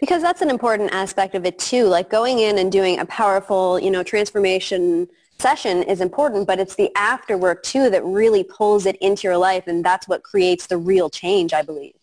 Because 0.00 0.22
that's 0.22 0.42
an 0.42 0.50
important 0.50 0.92
aspect 0.92 1.34
of 1.34 1.44
it 1.44 1.58
too. 1.58 1.84
Like 1.84 2.10
going 2.10 2.38
in 2.38 2.58
and 2.58 2.72
doing 2.72 2.98
a 2.98 3.06
powerful, 3.06 3.78
you 3.78 3.90
know, 3.90 4.02
transformation 4.02 5.08
session 5.38 5.82
is 5.82 6.00
important, 6.00 6.46
but 6.46 6.58
it's 6.58 6.76
the 6.76 6.90
after 6.96 7.36
work 7.36 7.62
too 7.62 7.90
that 7.90 8.04
really 8.04 8.42
pulls 8.42 8.86
it 8.86 8.96
into 8.96 9.28
your 9.28 9.36
life 9.36 9.66
and 9.66 9.84
that's 9.84 10.08
what 10.08 10.22
creates 10.22 10.66
the 10.66 10.78
real 10.78 11.10
change, 11.10 11.52
I 11.52 11.62
believe. 11.62 11.94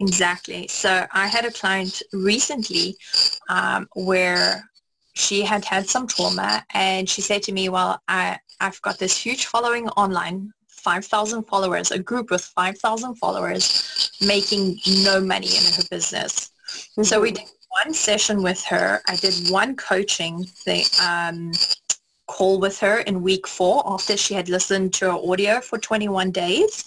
Exactly. 0.00 0.68
So 0.68 1.06
I 1.12 1.26
had 1.26 1.44
a 1.44 1.52
client 1.52 2.02
recently 2.12 2.96
um, 3.48 3.88
where 3.94 4.68
she 5.14 5.42
had 5.42 5.64
had 5.64 5.88
some 5.88 6.06
trauma 6.06 6.64
and 6.74 7.08
she 7.08 7.20
said 7.20 7.42
to 7.44 7.52
me, 7.52 7.68
well, 7.68 8.00
I, 8.08 8.38
I've 8.60 8.80
got 8.82 8.98
this 8.98 9.16
huge 9.16 9.46
following 9.46 9.88
online, 9.90 10.52
5,000 10.68 11.44
followers, 11.44 11.90
a 11.90 11.98
group 11.98 12.30
with 12.30 12.44
5,000 12.44 13.14
followers 13.16 14.10
making 14.20 14.78
no 15.04 15.20
money 15.20 15.48
in 15.48 15.64
her 15.76 15.82
business. 15.90 16.50
Mm-hmm. 16.74 17.02
So 17.02 17.20
we 17.20 17.32
did 17.32 17.48
one 17.84 17.94
session 17.94 18.42
with 18.42 18.62
her. 18.64 19.00
I 19.08 19.16
did 19.16 19.34
one 19.50 19.76
coaching 19.76 20.44
thing, 20.44 20.84
um, 21.02 21.52
call 22.26 22.60
with 22.60 22.78
her 22.80 23.00
in 23.00 23.22
week 23.22 23.46
four 23.46 23.82
after 23.86 24.16
she 24.16 24.34
had 24.34 24.48
listened 24.48 24.94
to 24.94 25.12
her 25.12 25.30
audio 25.30 25.60
for 25.60 25.78
21 25.78 26.30
days 26.30 26.84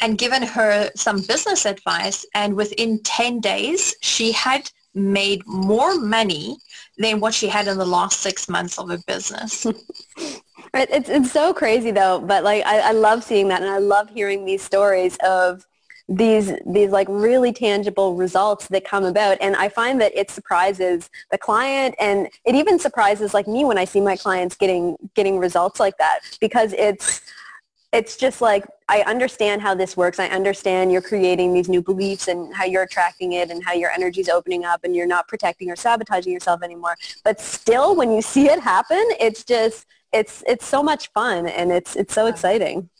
and 0.00 0.18
given 0.18 0.42
her 0.42 0.90
some 0.94 1.20
business 1.22 1.66
advice 1.66 2.24
and 2.34 2.54
within 2.54 3.00
10 3.02 3.40
days 3.40 3.94
she 4.00 4.32
had 4.32 4.70
made 4.94 5.42
more 5.46 5.98
money 5.98 6.56
than 6.98 7.18
what 7.18 7.34
she 7.34 7.48
had 7.48 7.66
in 7.66 7.78
the 7.78 7.86
last 7.86 8.20
six 8.20 8.48
months 8.48 8.78
of 8.78 8.88
her 8.88 8.98
business. 9.06 9.66
it's, 10.74 11.08
it's 11.08 11.32
so 11.32 11.52
crazy 11.52 11.90
though, 11.90 12.20
but 12.20 12.44
like 12.44 12.64
I, 12.64 12.90
I 12.90 12.92
love 12.92 13.24
seeing 13.24 13.48
that 13.48 13.62
and 13.62 13.70
I 13.70 13.78
love 13.78 14.08
hearing 14.10 14.44
these 14.44 14.62
stories 14.62 15.16
of 15.24 15.66
these 16.08 16.52
these 16.66 16.90
like 16.90 17.06
really 17.08 17.52
tangible 17.52 18.14
results 18.14 18.68
that 18.68 18.84
come 18.84 19.04
about 19.04 19.38
and 19.40 19.56
i 19.56 19.70
find 19.70 19.98
that 19.98 20.12
it 20.14 20.30
surprises 20.30 21.08
the 21.30 21.38
client 21.38 21.94
and 21.98 22.28
it 22.44 22.54
even 22.54 22.78
surprises 22.78 23.32
like 23.32 23.48
me 23.48 23.64
when 23.64 23.78
i 23.78 23.86
see 23.86 24.02
my 24.02 24.14
clients 24.14 24.54
getting 24.54 24.96
getting 25.14 25.38
results 25.38 25.80
like 25.80 25.96
that 25.96 26.20
because 26.40 26.74
it's 26.74 27.22
it's 27.94 28.16
just 28.16 28.40
like 28.40 28.64
I 28.88 29.02
understand 29.02 29.62
how 29.62 29.74
this 29.74 29.96
works. 29.96 30.18
I 30.18 30.26
understand 30.26 30.90
you're 30.90 31.00
creating 31.00 31.54
these 31.54 31.68
new 31.68 31.80
beliefs 31.80 32.26
and 32.26 32.52
how 32.52 32.64
you're 32.64 32.82
attracting 32.82 33.34
it 33.34 33.50
and 33.50 33.64
how 33.64 33.72
your 33.72 33.90
energy's 33.92 34.28
opening 34.28 34.64
up 34.64 34.80
and 34.82 34.96
you're 34.96 35.06
not 35.06 35.28
protecting 35.28 35.70
or 35.70 35.76
sabotaging 35.76 36.32
yourself 36.32 36.62
anymore. 36.62 36.96
But 37.22 37.40
still, 37.40 37.94
when 37.94 38.10
you 38.10 38.20
see 38.20 38.46
it 38.46 38.58
happen, 38.58 39.02
it's 39.20 39.44
just 39.44 39.86
it's 40.12 40.42
it's 40.46 40.66
so 40.66 40.82
much 40.82 41.12
fun 41.12 41.46
and 41.46 41.70
it's 41.70 41.94
it's 41.94 42.12
so 42.12 42.26
exciting. 42.26 42.90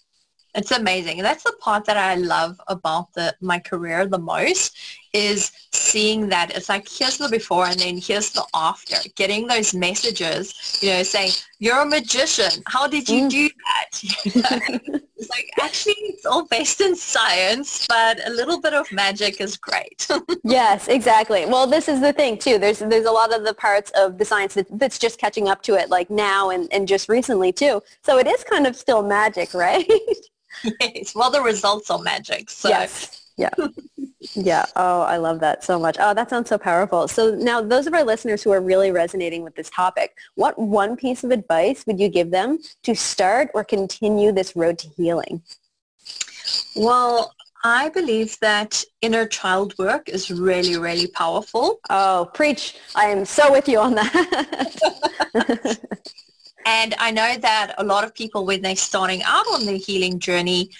It's 0.54 0.70
amazing. 0.70 1.18
And 1.18 1.26
that's 1.26 1.42
the 1.44 1.54
part 1.60 1.84
that 1.86 1.96
I 1.96 2.14
love 2.14 2.60
about 2.68 3.12
the 3.14 3.34
my 3.40 3.58
career 3.58 4.06
the 4.06 4.18
most 4.18 4.76
is 5.14 5.52
seeing 5.72 6.28
that 6.28 6.54
it's 6.56 6.68
like 6.68 6.88
here's 6.88 7.18
the 7.18 7.28
before 7.28 7.66
and 7.66 7.78
then 7.78 7.96
here's 7.96 8.30
the 8.30 8.44
after. 8.52 8.96
Getting 9.14 9.46
those 9.46 9.72
messages, 9.72 10.78
you 10.82 10.90
know, 10.90 11.02
saying, 11.04 11.30
You're 11.60 11.80
a 11.80 11.86
magician. 11.86 12.62
How 12.66 12.88
did 12.88 13.08
you 13.08 13.22
mm. 13.22 13.30
do 13.30 13.48
that? 13.64 13.90
it's 15.16 15.30
like 15.30 15.48
actually 15.60 15.94
it's 15.98 16.26
all 16.26 16.46
based 16.46 16.80
in 16.80 16.96
science, 16.96 17.86
but 17.86 18.26
a 18.26 18.30
little 18.30 18.60
bit 18.60 18.74
of 18.74 18.90
magic 18.90 19.40
is 19.40 19.56
great. 19.56 20.06
yes, 20.44 20.88
exactly. 20.88 21.46
Well 21.46 21.68
this 21.68 21.88
is 21.88 22.00
the 22.00 22.12
thing 22.12 22.36
too. 22.36 22.58
There's 22.58 22.80
there's 22.80 23.06
a 23.06 23.12
lot 23.12 23.32
of 23.32 23.44
the 23.44 23.54
parts 23.54 23.92
of 23.94 24.18
the 24.18 24.24
science 24.24 24.54
that, 24.54 24.66
that's 24.78 24.98
just 24.98 25.18
catching 25.18 25.48
up 25.48 25.62
to 25.62 25.74
it 25.74 25.90
like 25.90 26.10
now 26.10 26.50
and, 26.50 26.70
and 26.72 26.88
just 26.88 27.08
recently 27.08 27.52
too. 27.52 27.82
So 28.02 28.18
it 28.18 28.26
is 28.26 28.42
kind 28.42 28.66
of 28.66 28.74
still 28.74 29.02
magic, 29.02 29.54
right? 29.54 29.86
yes. 30.80 31.14
Well, 31.14 31.30
the 31.30 31.40
results 31.40 31.88
are 31.90 32.00
magic. 32.00 32.50
So. 32.50 32.68
Yes. 32.68 33.23
Yeah. 33.36 33.50
yeah. 34.34 34.64
Oh, 34.76 35.02
I 35.02 35.16
love 35.16 35.40
that 35.40 35.64
so 35.64 35.78
much. 35.78 35.96
Oh, 35.98 36.14
that 36.14 36.30
sounds 36.30 36.48
so 36.48 36.58
powerful. 36.58 37.08
So 37.08 37.34
now 37.34 37.60
those 37.60 37.86
of 37.86 37.94
our 37.94 38.04
listeners 38.04 38.42
who 38.42 38.50
are 38.52 38.60
really 38.60 38.90
resonating 38.92 39.42
with 39.42 39.56
this 39.56 39.70
topic, 39.70 40.16
what 40.36 40.58
one 40.58 40.96
piece 40.96 41.24
of 41.24 41.30
advice 41.30 41.84
would 41.86 41.98
you 41.98 42.08
give 42.08 42.30
them 42.30 42.58
to 42.84 42.94
start 42.94 43.50
or 43.54 43.64
continue 43.64 44.32
this 44.32 44.54
road 44.54 44.78
to 44.78 44.88
healing? 44.96 45.42
Well, 46.76 47.34
I 47.64 47.88
believe 47.88 48.38
that 48.40 48.84
inner 49.00 49.26
child 49.26 49.74
work 49.78 50.08
is 50.08 50.30
really, 50.30 50.78
really 50.78 51.06
powerful. 51.06 51.80
Oh, 51.88 52.30
preach. 52.34 52.76
I 52.94 53.06
am 53.06 53.24
so 53.24 53.50
with 53.50 53.68
you 53.68 53.78
on 53.78 53.94
that. 53.94 55.78
And 56.66 56.94
I 56.98 57.10
know 57.10 57.36
that 57.36 57.74
a 57.78 57.84
lot 57.84 58.04
of 58.04 58.14
people, 58.14 58.46
when 58.46 58.62
they're 58.62 58.76
starting 58.76 59.22
out 59.24 59.46
on 59.52 59.66
their 59.66 59.76
healing 59.76 60.18
journey, 60.18 60.70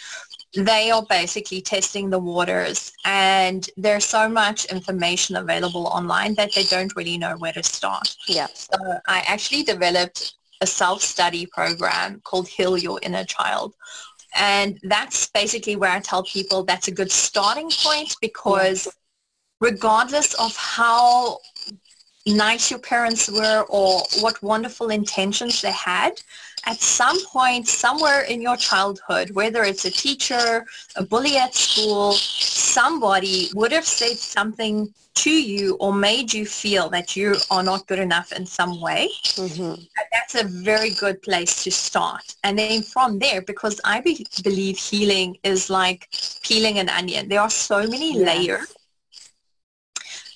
they 0.57 0.91
are 0.91 1.05
basically 1.09 1.61
testing 1.61 2.11
the 2.11 2.19
waters 2.19 2.93
and 3.05 3.69
there's 3.77 4.05
so 4.05 4.29
much 4.29 4.67
information 4.67 5.37
available 5.37 5.87
online 5.89 6.35
that 6.35 6.55
they 6.55 6.65
don't 6.65 6.95
really 6.97 7.19
know 7.19 7.37
where 7.39 7.53
to 7.53 7.63
start. 7.63 8.17
Yeah. 8.29 8.47
So 8.55 8.77
I 9.07 9.25
actually 9.27 9.65
developed 9.65 10.35
a 10.61 10.67
self-study 10.67 11.47
program 11.47 12.21
called 12.25 12.49
Heal 12.49 12.79
Your 12.79 13.01
Inner 13.03 13.25
Child. 13.25 13.75
And 14.37 14.79
that's 14.83 15.29
basically 15.29 15.77
where 15.77 15.91
I 15.91 16.01
tell 16.01 16.23
people 16.25 16.65
that's 16.65 16.89
a 16.89 16.93
good 16.93 17.11
starting 17.11 17.71
point 17.83 18.17
because 18.21 18.89
regardless 19.61 20.35
of 20.35 20.57
how 20.57 21.39
nice 22.27 22.71
your 22.71 22.81
parents 22.81 23.31
were 23.31 23.65
or 23.69 24.03
what 24.21 24.43
wonderful 24.43 24.91
intentions 24.91 25.61
they 25.61 25.73
had, 25.73 26.21
at 26.67 26.81
some 26.81 27.19
point 27.27 27.69
somewhere 27.69 28.23
in 28.23 28.41
your 28.41 28.57
childhood, 28.57 29.31
whether 29.33 29.65
it's 29.65 29.85
a 29.85 29.91
teacher, 29.91 30.65
a 30.97 31.05
bully 31.05 31.37
at 31.37 31.55
school, 31.55 32.13
somebody 32.13 33.51
would 33.55 33.73
have 33.73 33.85
said 33.85 34.17
something 34.17 34.93
to 35.15 35.31
you 35.31 35.77
or 35.77 35.95
made 35.95 36.33
you 36.33 36.45
feel 36.45 36.89
that 36.89 37.15
you 37.15 37.37
are 37.51 37.63
not 37.63 37.87
good 37.87 37.99
enough 37.99 38.33
in 38.33 38.45
some 38.45 38.81
way. 38.81 39.09
Mm-hmm. 39.37 39.83
That's 40.13 40.35
a 40.35 40.45
very 40.45 40.91
good 40.91 41.23
place 41.23 41.63
to 41.65 41.71
start. 41.71 42.35
And 42.43 42.59
then 42.59 42.83
from 42.83 43.19
there, 43.19 43.43
because 43.43 43.81
I 43.85 44.01
be- 44.01 44.27
believe 44.43 44.77
healing 44.77 45.37
is 45.45 45.71
like 45.71 46.09
peeling 46.43 46.79
an 46.79 46.89
onion. 46.89 47.29
There 47.29 47.41
are 47.41 47.51
so 47.51 47.87
many 47.87 48.19
yes. 48.19 48.27
layers 48.27 48.75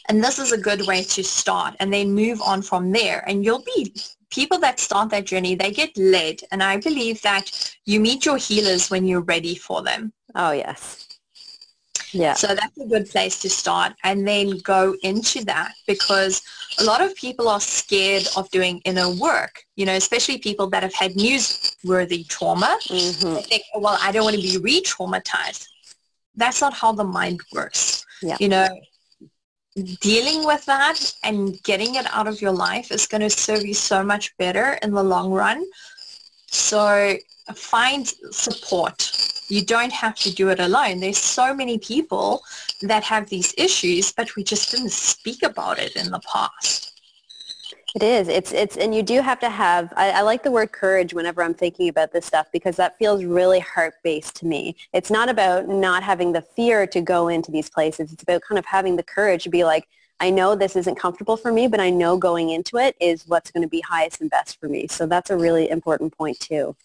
and 0.08 0.22
this 0.22 0.38
is 0.38 0.52
a 0.52 0.58
good 0.58 0.86
way 0.86 1.02
to 1.02 1.22
start 1.22 1.74
and 1.80 1.92
then 1.92 2.12
move 2.12 2.40
on 2.42 2.62
from 2.62 2.92
there. 2.92 3.24
And 3.26 3.44
you'll 3.44 3.62
be, 3.62 3.94
people 4.30 4.58
that 4.58 4.80
start 4.80 5.10
that 5.10 5.26
journey, 5.26 5.54
they 5.54 5.70
get 5.70 5.96
led. 5.96 6.40
And 6.50 6.62
I 6.62 6.78
believe 6.78 7.20
that 7.22 7.76
you 7.84 8.00
meet 8.00 8.24
your 8.24 8.36
healers 8.36 8.90
when 8.90 9.06
you're 9.06 9.20
ready 9.20 9.54
for 9.54 9.82
them. 9.82 10.12
Oh, 10.34 10.52
yes. 10.52 11.04
Yeah. 12.12 12.32
So 12.32 12.48
that's 12.48 12.78
a 12.78 12.86
good 12.86 13.10
place 13.10 13.38
to 13.40 13.50
start 13.50 13.92
and 14.02 14.26
then 14.26 14.58
go 14.60 14.96
into 15.02 15.44
that 15.44 15.74
because 15.86 16.40
a 16.80 16.84
lot 16.84 17.02
of 17.02 17.14
people 17.14 17.48
are 17.48 17.60
scared 17.60 18.26
of 18.34 18.50
doing 18.50 18.80
inner 18.86 19.10
work, 19.10 19.62
you 19.76 19.84
know, 19.84 19.92
especially 19.92 20.38
people 20.38 20.68
that 20.70 20.82
have 20.82 20.94
had 20.94 21.12
newsworthy 21.12 22.26
trauma. 22.26 22.78
Mm-hmm. 22.84 23.34
They 23.34 23.42
think, 23.42 23.62
well, 23.74 23.98
I 24.00 24.10
don't 24.12 24.24
want 24.24 24.36
to 24.36 24.42
be 24.42 24.56
re-traumatized. 24.56 25.66
That's 26.34 26.62
not 26.62 26.72
how 26.72 26.92
the 26.92 27.04
mind 27.04 27.42
works. 27.52 28.06
Yeah. 28.22 28.36
You 28.40 28.48
know, 28.48 28.68
dealing 30.00 30.44
with 30.44 30.64
that 30.66 31.14
and 31.22 31.62
getting 31.62 31.94
it 31.94 32.06
out 32.12 32.26
of 32.26 32.40
your 32.40 32.52
life 32.52 32.90
is 32.90 33.06
going 33.06 33.20
to 33.20 33.30
serve 33.30 33.64
you 33.64 33.74
so 33.74 34.02
much 34.02 34.36
better 34.36 34.78
in 34.82 34.92
the 34.92 35.02
long 35.02 35.30
run. 35.30 35.64
So 36.46 37.16
find 37.54 38.06
support. 38.30 39.12
You 39.48 39.64
don't 39.64 39.92
have 39.92 40.14
to 40.16 40.32
do 40.32 40.48
it 40.50 40.60
alone. 40.60 41.00
There's 41.00 41.18
so 41.18 41.54
many 41.54 41.78
people 41.78 42.42
that 42.82 43.02
have 43.04 43.28
these 43.28 43.54
issues, 43.56 44.12
but 44.12 44.34
we 44.36 44.44
just 44.44 44.70
didn't 44.70 44.92
speak 44.92 45.42
about 45.42 45.78
it 45.78 45.96
in 45.96 46.10
the 46.10 46.20
past. 46.20 46.97
It 47.98 48.04
is. 48.04 48.28
It's 48.28 48.52
it's 48.52 48.76
and 48.76 48.94
you 48.94 49.02
do 49.02 49.20
have 49.22 49.40
to 49.40 49.50
have 49.50 49.92
I, 49.96 50.10
I, 50.10 50.20
like 50.20 50.44
the 50.44 50.52
word 50.52 50.70
courage 50.70 51.12
whenever 51.12 51.42
I'm 51.42 51.52
thinking 51.52 51.88
about 51.88 52.12
this 52.12 52.26
stuff 52.26 52.46
because 52.52 52.76
that 52.76 52.96
feels 52.96 53.24
really 53.24 53.58
heart 53.58 53.94
based 54.04 54.36
to 54.36 54.46
me. 54.46 54.76
It's 54.92 55.10
not 55.10 55.28
about 55.28 55.66
not 55.66 56.04
having 56.04 56.30
the 56.30 56.40
fear 56.40 56.86
to 56.86 57.00
go 57.00 57.26
into 57.26 57.50
these 57.50 57.68
places. 57.68 58.12
It's 58.12 58.22
about 58.22 58.42
kind 58.42 58.56
of 58.56 58.66
having 58.66 58.94
the 58.94 59.02
courage 59.02 59.42
to 59.42 59.48
be 59.48 59.64
like, 59.64 59.88
I 60.20 60.30
know 60.30 60.54
this 60.54 60.76
isn't 60.76 60.94
comfortable 60.94 61.36
for 61.36 61.52
me, 61.52 61.66
but 61.66 61.80
I 61.80 61.90
know 61.90 62.16
going 62.16 62.50
into 62.50 62.76
it 62.76 62.94
is 63.00 63.26
what's 63.26 63.50
going 63.50 63.64
to 63.64 63.68
be 63.68 63.80
highest 63.80 64.20
and 64.20 64.30
best 64.30 64.60
for 64.60 64.68
me. 64.68 64.86
So 64.86 65.06
that's 65.06 65.30
a 65.30 65.36
really 65.36 65.68
important 65.68 66.16
point 66.16 66.38
too. 66.38 66.76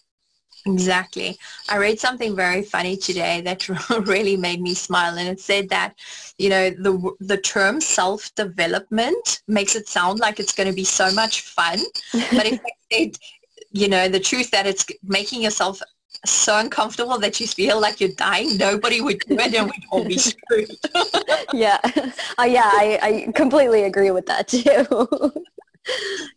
Exactly. 0.66 1.38
I 1.68 1.76
read 1.76 2.00
something 2.00 2.34
very 2.34 2.62
funny 2.62 2.96
today 2.96 3.42
that 3.42 3.68
really 4.06 4.36
made 4.36 4.62
me 4.62 4.74
smile 4.74 5.18
and 5.18 5.28
it 5.28 5.40
said 5.40 5.68
that, 5.68 5.94
you 6.38 6.48
know, 6.48 6.70
the 6.70 7.12
the 7.20 7.36
term 7.36 7.80
self-development 7.80 9.42
makes 9.46 9.76
it 9.76 9.88
sound 9.88 10.20
like 10.20 10.40
it's 10.40 10.54
going 10.54 10.68
to 10.68 10.74
be 10.74 10.84
so 10.84 11.12
much 11.12 11.42
fun, 11.42 11.80
but 12.12 12.46
if 12.46 12.60
I 12.64 12.70
said, 12.92 13.18
you 13.72 13.88
know, 13.88 14.08
the 14.08 14.20
truth 14.20 14.50
that 14.52 14.66
it's 14.66 14.86
making 15.02 15.42
yourself 15.42 15.82
so 16.24 16.58
uncomfortable 16.58 17.18
that 17.18 17.38
you 17.40 17.46
feel 17.46 17.78
like 17.78 18.00
you're 18.00 18.10
dying, 18.10 18.56
nobody 18.56 19.02
would 19.02 19.18
do 19.28 19.34
it 19.38 19.54
and 19.54 19.66
we'd 19.66 19.84
all 19.90 20.04
be 20.04 20.16
screwed. 20.30 20.70
yeah. 21.52 21.78
Uh, 22.38 22.44
yeah, 22.44 22.70
I, 22.72 22.98
I 23.02 23.32
completely 23.32 23.82
agree 23.82 24.10
with 24.10 24.24
that 24.26 24.48
too 24.48 25.44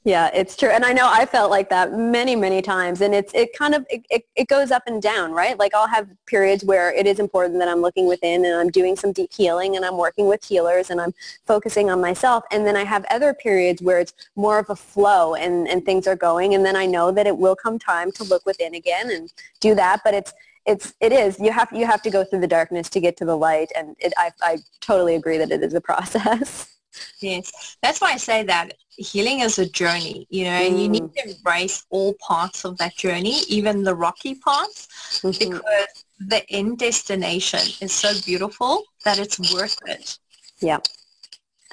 yeah, 0.04 0.30
it's 0.34 0.56
true. 0.56 0.70
And 0.70 0.84
I 0.84 0.94
know 0.94 1.10
I 1.10 1.26
felt 1.26 1.52
like 1.52 1.70
that 1.70 1.94
many, 1.94 2.36
many 2.36 2.62
times. 2.62 3.02
And 3.02 3.14
it's, 3.14 3.34
it 3.34 3.58
kind 3.58 3.76
of, 3.76 3.86
it, 3.90 4.06
it, 4.10 4.26
it, 4.36 4.48
goes 4.48 4.72
up 4.72 4.84
and 4.88 5.02
down, 5.02 5.32
right? 5.32 5.58
Like 5.58 5.74
I'll 5.74 5.88
have 5.88 6.08
periods 6.26 6.64
where 6.64 6.94
it 6.94 7.06
is 7.06 7.20
important 7.20 7.60
that 7.60 7.68
I'm 7.68 7.82
looking 7.82 8.08
within 8.08 8.46
and 8.46 8.56
I'm 8.56 8.70
doing 8.70 8.96
some 8.96 9.12
deep 9.12 9.32
healing 9.34 9.76
and 9.76 9.86
I'm 9.86 9.98
working 9.98 10.28
with 10.28 10.44
healers 10.44 10.90
and 10.90 11.00
I'm 11.00 11.14
focusing 11.46 11.90
on 11.90 12.02
myself. 12.02 12.44
And 12.52 12.66
then 12.66 12.76
I 12.76 12.84
have 12.84 13.06
other 13.10 13.34
periods 13.34 13.82
where 13.82 14.00
it's 14.00 14.14
more 14.36 14.60
of 14.60 14.70
a 14.70 14.76
flow 14.76 15.36
and, 15.36 15.68
and 15.68 15.86
things 15.86 16.08
are 16.08 16.16
going. 16.16 16.54
And 16.54 16.66
then 16.66 16.76
I 16.76 16.86
know 16.86 17.12
that 17.12 17.28
it 17.28 17.38
will 17.38 17.56
come 17.56 17.80
time 17.80 18.12
to 18.14 18.24
look 18.24 18.46
within 18.46 18.76
again 18.76 19.12
and 19.12 19.32
do 19.60 19.76
that. 19.76 20.02
But 20.04 20.14
it's, 20.14 20.34
it's 20.66 20.94
it 21.00 21.14
is 21.14 21.40
you 21.40 21.50
have 21.50 21.70
you 21.72 21.86
have 21.86 22.02
to 22.02 22.10
go 22.10 22.26
through 22.26 22.42
the 22.42 22.48
darkness 22.48 22.90
to 22.90 23.00
get 23.00 23.16
to 23.16 23.24
the 23.24 23.38
light 23.38 23.72
and 23.74 23.96
it, 24.00 24.12
I, 24.18 24.32
I 24.42 24.58
totally 24.82 25.16
agree 25.16 25.38
that 25.38 25.50
it 25.50 25.64
is 25.64 25.74
a 25.74 25.80
process 25.80 26.74
Yes, 27.22 27.78
that's 27.82 28.02
why 28.02 28.14
I 28.14 28.18
say 28.18 28.44
that 28.44 28.74
healing 28.98 29.42
is 29.42 29.60
a 29.60 29.70
journey, 29.70 30.28
you 30.30 30.46
know, 30.46 30.52
mm. 30.52 30.68
and 30.68 30.80
you 30.82 30.90
need 30.90 31.04
mm. 31.04 31.14
to 31.14 31.30
embrace 31.30 31.86
all 31.90 32.16
parts 32.16 32.66
of 32.66 32.78
that 32.78 32.96
journey, 32.96 33.42
even 33.48 33.84
the 33.84 33.96
rocky 33.96 34.36
parts, 34.36 34.88
mm-hmm. 35.22 35.52
because 35.52 36.06
the 36.20 36.44
end 36.50 36.80
destination 36.80 37.60
is 37.82 37.92
so 37.92 38.12
beautiful 38.26 38.84
that 39.06 39.20
it's 39.20 39.54
worth 39.54 39.78
it. 39.86 40.18
Yeah. 40.60 40.80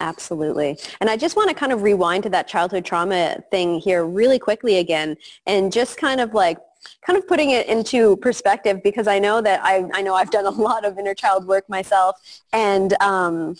Absolutely. 0.00 0.76
And 1.00 1.08
I 1.08 1.16
just 1.16 1.36
want 1.36 1.50
to 1.50 1.54
kind 1.54 1.72
of 1.72 1.82
rewind 1.82 2.24
to 2.24 2.30
that 2.30 2.48
childhood 2.48 2.84
trauma 2.84 3.38
thing 3.52 3.78
here 3.78 4.04
really 4.04 4.40
quickly 4.40 4.78
again 4.78 5.16
and 5.46 5.72
just 5.72 5.96
kind 5.98 6.20
of 6.20 6.34
like 6.34 6.58
kind 7.06 7.16
of 7.16 7.26
putting 7.28 7.50
it 7.50 7.68
into 7.68 8.16
perspective 8.18 8.82
because 8.82 9.06
I 9.06 9.18
know 9.18 9.40
that 9.40 9.60
I, 9.62 9.84
I 9.94 10.02
know 10.02 10.14
I've 10.14 10.30
done 10.30 10.46
a 10.46 10.50
lot 10.50 10.84
of 10.84 10.98
inner 10.98 11.14
child 11.14 11.46
work 11.46 11.68
myself 11.68 12.16
and 12.52 13.00
um, 13.00 13.56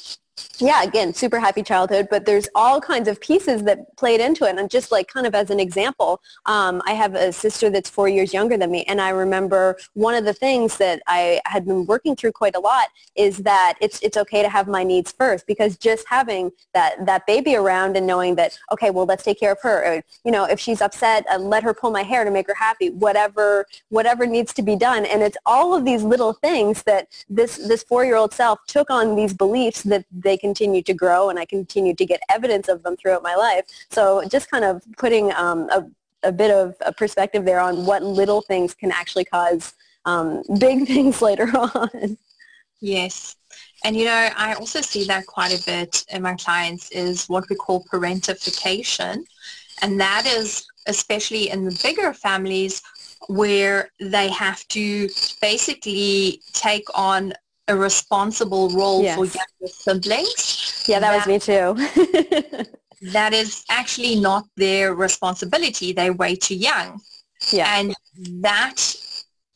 yeah, 0.59 0.83
again, 0.83 1.15
super 1.15 1.39
happy 1.39 1.63
childhood, 1.63 2.09
but 2.11 2.25
there's 2.27 2.49
all 2.55 2.81
kinds 2.81 3.09
of 3.09 3.21
pieces 3.21 3.63
that 3.65 3.97
played 3.97 4.21
into 4.21 4.45
it. 4.45 4.57
And 4.59 4.71
just 4.71 4.91
like 4.91 5.09
kind 5.09 5.27
of 5.27 5.35
as 5.35 5.51
an 5.51 5.61
example, 5.61 6.21
um, 6.47 6.83
I 6.87 6.93
have 6.93 7.15
a 7.15 7.33
sister 7.33 7.71
that's 7.71 7.91
four 7.91 8.09
years 8.09 8.33
younger 8.33 8.57
than 8.57 8.71
me. 8.71 8.85
And 8.85 9.01
I 9.01 9.11
remember 9.11 9.77
one 9.95 10.15
of 10.15 10.25
the 10.25 10.33
things 10.33 10.77
that 10.79 11.03
I 11.07 11.41
had 11.47 11.65
been 11.65 11.87
working 11.87 12.17
through 12.17 12.33
quite 12.33 12.57
a 12.57 12.61
lot 12.61 12.89
is 13.15 13.39
that 13.39 13.75
it's, 13.81 14.01
it's 14.03 14.17
okay 14.17 14.43
to 14.43 14.49
have 14.49 14.69
my 14.69 14.85
needs 14.85 15.13
first 15.13 15.47
because 15.47 15.77
just 15.77 16.05
having 16.09 16.51
that, 16.73 17.05
that 17.07 17.27
baby 17.27 17.55
around 17.57 17.97
and 17.97 18.07
knowing 18.07 18.35
that, 18.37 18.59
okay, 18.73 18.91
well, 18.91 19.07
let's 19.07 19.23
take 19.23 19.39
care 19.39 19.53
of 19.53 19.59
her. 19.63 19.85
Or, 19.85 20.05
you 20.25 20.33
know, 20.33 20.45
if 20.45 20.59
she's 20.59 20.81
upset, 20.81 21.25
uh, 21.31 21.39
let 21.39 21.63
her 21.63 21.75
pull 21.75 21.91
my 21.91 22.03
hair 22.03 22.25
to 22.25 22.31
make 22.31 22.47
her 22.47 22.55
happy, 22.55 22.91
whatever, 22.91 23.67
whatever 23.89 24.27
needs 24.27 24.53
to 24.55 24.63
be 24.63 24.77
done. 24.77 25.05
And 25.05 25.23
it's 25.23 25.37
all 25.47 25.75
of 25.75 25.85
these 25.85 26.03
little 26.03 26.33
things 26.33 26.83
that 26.85 27.09
this, 27.29 27.57
this 27.57 27.83
four-year-old 27.83 28.33
self 28.33 28.61
took 28.67 28.91
on 28.91 29.15
these 29.15 29.35
beliefs 29.35 29.83
that 29.85 30.05
they 30.25 30.37
continue 30.37 30.83
to 30.83 30.95
grow 30.95 31.31
and 31.31 31.39
I 31.39 31.45
continue 31.45 31.95
to 31.95 32.05
get 32.05 32.21
evidence 32.31 32.69
of 32.69 32.83
them 32.83 32.97
throughout 32.97 33.23
my 33.23 33.35
life. 33.35 33.65
So 33.91 34.27
just 34.29 34.51
kind 34.51 34.65
of 34.65 34.83
putting 34.99 35.33
um, 35.35 35.69
a, 35.71 35.87
a 36.25 36.33
bit 36.33 36.51
of 36.51 36.75
a 36.81 36.93
perspective 36.93 37.45
there 37.45 37.61
on 37.61 37.87
what 37.87 38.03
little 38.03 38.43
things 38.43 38.75
can 38.75 38.91
actually 38.91 39.27
cause 39.27 39.75
um, 40.05 40.43
big 40.59 40.87
things 40.87 41.23
later 41.23 41.49
on. 41.57 42.19
Yes. 42.81 43.37
And 43.85 43.97
you 43.97 44.05
know, 44.07 44.29
I 44.37 44.55
also 44.55 44.81
see 44.81 45.05
that 45.05 45.27
quite 45.27 45.53
a 45.53 45.65
bit 45.65 46.05
in 46.11 46.23
my 46.23 46.35
clients 46.35 46.91
is 46.91 47.27
what 47.27 47.45
we 47.49 47.57
call 47.57 47.85
parentification. 47.85 49.25
And 49.83 50.01
that 50.01 50.27
is 50.27 50.67
especially 50.87 51.51
in 51.51 51.65
the 51.65 51.81
bigger 51.83 52.13
families 52.13 52.83
where 53.29 53.91
they 54.01 54.29
have 54.29 54.67
to 54.69 55.09
basically 55.41 56.43
take 56.53 56.85
on 56.95 57.33
a 57.69 57.77
responsible 57.77 58.69
role 58.71 59.03
yes. 59.03 59.17
for 59.17 59.25
younger 59.25 59.73
siblings. 59.73 60.85
Yeah, 60.87 61.01
that, 61.01 61.27
that 61.27 61.27
was 61.27 61.27
me 61.27 61.39
too. 61.39 62.65
that 63.13 63.33
is 63.33 63.65
actually 63.71 64.17
not 64.17 64.45
their 64.57 64.95
responsibility. 64.95 65.93
They're 65.93 66.13
way 66.13 66.37
too 66.37 66.57
young. 66.57 67.01
Yeah. 67.53 67.79
And 67.79 67.95
that 68.43 68.97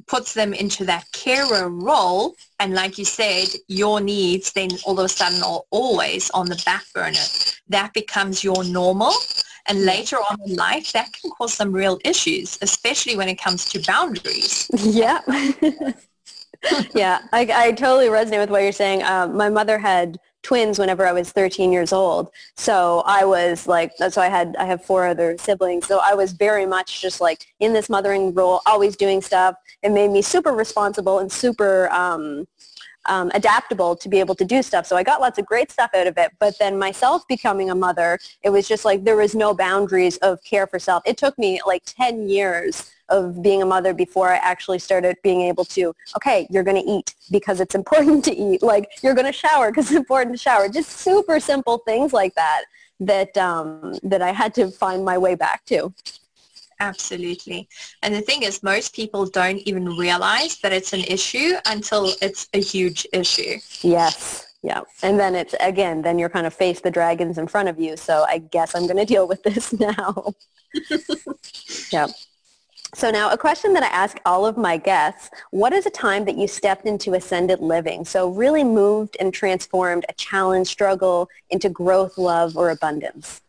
puts 0.06 0.34
them 0.34 0.54
into 0.54 0.84
that 0.86 1.04
carer 1.12 1.68
role. 1.68 2.34
And 2.58 2.74
like 2.74 2.98
you 2.98 3.04
said, 3.04 3.48
your 3.68 4.00
needs 4.00 4.52
then 4.52 4.70
all 4.84 4.98
of 4.98 5.04
a 5.04 5.08
sudden 5.08 5.42
are 5.42 5.62
always 5.70 6.30
on 6.30 6.46
the 6.46 6.60
back 6.64 6.84
burner. 6.94 7.18
That 7.68 7.92
becomes 7.92 8.42
your 8.42 8.64
normal. 8.64 9.12
And 9.66 9.84
later 9.84 10.16
on 10.16 10.38
in 10.46 10.56
life, 10.56 10.92
that 10.92 11.12
can 11.12 11.30
cause 11.30 11.52
some 11.52 11.72
real 11.72 11.98
issues, 12.02 12.58
especially 12.62 13.16
when 13.16 13.28
it 13.28 13.36
comes 13.36 13.66
to 13.66 13.82
boundaries. 13.86 14.70
Yeah. 14.78 15.20
yeah, 16.94 17.20
I, 17.32 17.48
I 17.54 17.72
totally 17.72 18.08
resonate 18.08 18.40
with 18.40 18.50
what 18.50 18.62
you're 18.62 18.72
saying. 18.72 19.02
Um, 19.02 19.36
my 19.36 19.48
mother 19.48 19.78
had 19.78 20.18
twins 20.42 20.78
whenever 20.78 21.06
I 21.06 21.12
was 21.12 21.30
13 21.30 21.72
years 21.72 21.92
old. 21.92 22.30
So 22.56 23.02
I 23.06 23.24
was 23.24 23.66
like, 23.66 23.92
so 24.10 24.20
I 24.20 24.28
had, 24.28 24.56
I 24.58 24.64
have 24.64 24.84
four 24.84 25.06
other 25.06 25.36
siblings. 25.38 25.86
So 25.86 26.00
I 26.02 26.14
was 26.14 26.32
very 26.32 26.66
much 26.66 27.00
just 27.00 27.20
like 27.20 27.46
in 27.60 27.72
this 27.72 27.88
mothering 27.88 28.32
role, 28.34 28.60
always 28.66 28.96
doing 28.96 29.20
stuff. 29.20 29.56
It 29.82 29.90
made 29.90 30.10
me 30.10 30.22
super 30.22 30.52
responsible 30.52 31.18
and 31.18 31.30
super, 31.30 31.90
um, 31.90 32.46
um, 33.06 33.30
adaptable 33.34 33.96
to 33.96 34.08
be 34.08 34.20
able 34.20 34.34
to 34.34 34.44
do 34.44 34.62
stuff. 34.62 34.86
So 34.86 34.96
I 34.96 35.02
got 35.02 35.20
lots 35.20 35.38
of 35.38 35.46
great 35.46 35.70
stuff 35.70 35.90
out 35.94 36.06
of 36.06 36.18
it. 36.18 36.32
But 36.38 36.58
then 36.58 36.78
myself 36.78 37.26
becoming 37.26 37.70
a 37.70 37.74
mother, 37.74 38.18
it 38.42 38.50
was 38.50 38.68
just 38.68 38.84
like 38.84 39.04
there 39.04 39.16
was 39.16 39.34
no 39.34 39.54
boundaries 39.54 40.18
of 40.18 40.42
care 40.44 40.66
for 40.66 40.78
self. 40.78 41.02
It 41.06 41.16
took 41.16 41.38
me 41.38 41.60
like 41.66 41.82
10 41.86 42.28
years 42.28 42.90
of 43.08 43.42
being 43.42 43.62
a 43.62 43.66
mother 43.66 43.94
before 43.94 44.30
I 44.30 44.36
actually 44.36 44.78
started 44.78 45.16
being 45.22 45.42
able 45.42 45.64
to, 45.66 45.94
okay, 46.16 46.46
you're 46.50 46.62
going 46.62 46.82
to 46.82 46.90
eat 46.90 47.14
because 47.30 47.60
it's 47.60 47.74
important 47.74 48.24
to 48.26 48.36
eat. 48.36 48.62
Like 48.62 48.88
you're 49.02 49.14
going 49.14 49.26
to 49.26 49.32
shower 49.32 49.70
because 49.70 49.86
it's 49.86 49.96
important 49.96 50.36
to 50.36 50.42
shower. 50.42 50.68
Just 50.68 50.90
super 50.90 51.40
simple 51.40 51.78
things 51.78 52.12
like 52.12 52.34
that 52.34 52.64
that 53.00 53.36
um, 53.36 53.94
that 54.02 54.22
I 54.22 54.32
had 54.32 54.54
to 54.54 54.70
find 54.70 55.04
my 55.04 55.18
way 55.18 55.34
back 55.34 55.64
to. 55.66 55.92
Absolutely. 56.80 57.68
And 58.02 58.14
the 58.14 58.20
thing 58.20 58.42
is, 58.42 58.62
most 58.62 58.94
people 58.94 59.26
don't 59.26 59.58
even 59.58 59.96
realize 59.96 60.58
that 60.58 60.72
it's 60.72 60.92
an 60.92 61.00
issue 61.00 61.54
until 61.66 62.12
it's 62.22 62.48
a 62.54 62.60
huge 62.60 63.06
issue. 63.12 63.58
Yes. 63.82 64.54
Yeah. 64.62 64.82
And 65.02 65.18
then 65.18 65.34
it's, 65.34 65.54
again, 65.60 66.02
then 66.02 66.18
you're 66.18 66.28
kind 66.28 66.46
of 66.46 66.54
face 66.54 66.80
the 66.80 66.90
dragons 66.90 67.38
in 67.38 67.46
front 67.48 67.68
of 67.68 67.80
you. 67.80 67.96
So 67.96 68.24
I 68.28 68.38
guess 68.38 68.74
I'm 68.74 68.86
going 68.86 68.96
to 68.96 69.04
deal 69.04 69.26
with 69.26 69.42
this 69.42 69.72
now. 69.80 70.34
yeah. 71.92 72.06
So 72.94 73.10
now 73.10 73.30
a 73.30 73.36
question 73.36 73.74
that 73.74 73.82
I 73.82 73.88
ask 73.88 74.18
all 74.24 74.46
of 74.46 74.56
my 74.56 74.78
guests, 74.78 75.30
what 75.50 75.72
is 75.72 75.84
a 75.84 75.90
time 75.90 76.24
that 76.24 76.38
you 76.38 76.48
stepped 76.48 76.86
into 76.86 77.14
ascended 77.14 77.60
living? 77.60 78.04
So 78.04 78.30
really 78.30 78.64
moved 78.64 79.16
and 79.20 79.32
transformed 79.32 80.06
a 80.08 80.14
challenge, 80.14 80.68
struggle 80.68 81.28
into 81.50 81.68
growth, 81.68 82.16
love, 82.16 82.56
or 82.56 82.70
abundance? 82.70 83.42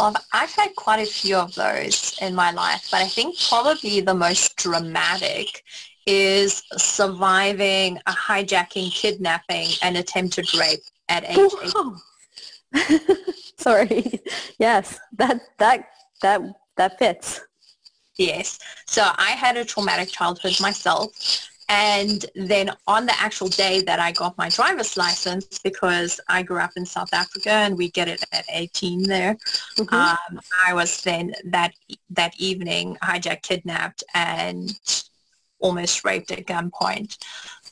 Um, 0.00 0.16
I've 0.32 0.50
had 0.50 0.74
quite 0.76 1.00
a 1.00 1.10
few 1.10 1.36
of 1.36 1.54
those 1.54 2.16
in 2.20 2.34
my 2.34 2.50
life, 2.50 2.88
but 2.90 3.02
I 3.02 3.08
think 3.08 3.36
probably 3.48 4.00
the 4.00 4.14
most 4.14 4.56
dramatic 4.56 5.64
is 6.06 6.62
surviving 6.76 7.98
a 8.06 8.12
hijacking, 8.12 8.92
kidnapping, 8.92 9.68
and 9.82 9.96
attempted 9.96 10.52
rape 10.54 10.80
at 11.08 11.24
age 11.28 11.50
eight. 12.74 13.10
Sorry. 13.58 14.20
Yes, 14.58 14.98
that 15.14 15.40
that 15.58 15.88
that 16.22 16.42
that 16.76 16.98
fits. 16.98 17.40
Yes. 18.18 18.58
So 18.86 19.08
I 19.16 19.30
had 19.30 19.56
a 19.56 19.64
traumatic 19.64 20.10
childhood 20.10 20.60
myself. 20.60 21.48
And 21.70 22.24
then 22.34 22.70
on 22.86 23.04
the 23.04 23.20
actual 23.20 23.48
day 23.48 23.82
that 23.82 24.00
I 24.00 24.10
got 24.12 24.38
my 24.38 24.48
driver's 24.48 24.96
license, 24.96 25.58
because 25.58 26.18
I 26.26 26.42
grew 26.42 26.60
up 26.60 26.70
in 26.76 26.86
South 26.86 27.12
Africa 27.12 27.50
and 27.50 27.76
we 27.76 27.90
get 27.90 28.08
it 28.08 28.24
at 28.32 28.46
18 28.50 29.02
there, 29.02 29.36
mm-hmm. 29.76 29.94
um, 29.94 30.40
I 30.66 30.72
was 30.72 31.02
then 31.02 31.34
that 31.44 31.74
that 32.10 32.32
evening 32.38 32.96
hijacked, 33.02 33.42
kidnapped, 33.42 34.02
and 34.14 34.72
almost 35.58 36.04
raped 36.04 36.30
at 36.30 36.46
gunpoint. 36.46 37.18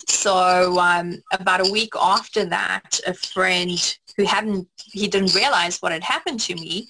So 0.09 0.79
um, 0.79 1.23
about 1.33 1.67
a 1.67 1.73
week 1.73 1.95
after 2.01 2.45
that, 2.47 3.01
a 3.07 3.15
friend 3.15 3.99
who 4.17 4.25
hadn't, 4.25 4.69
he 4.77 5.09
didn't 5.09 5.35
realize 5.35 5.79
what 5.79 5.93
had 5.93 6.05
happened 6.05 6.41
to 6.41 6.55
me, 6.55 6.89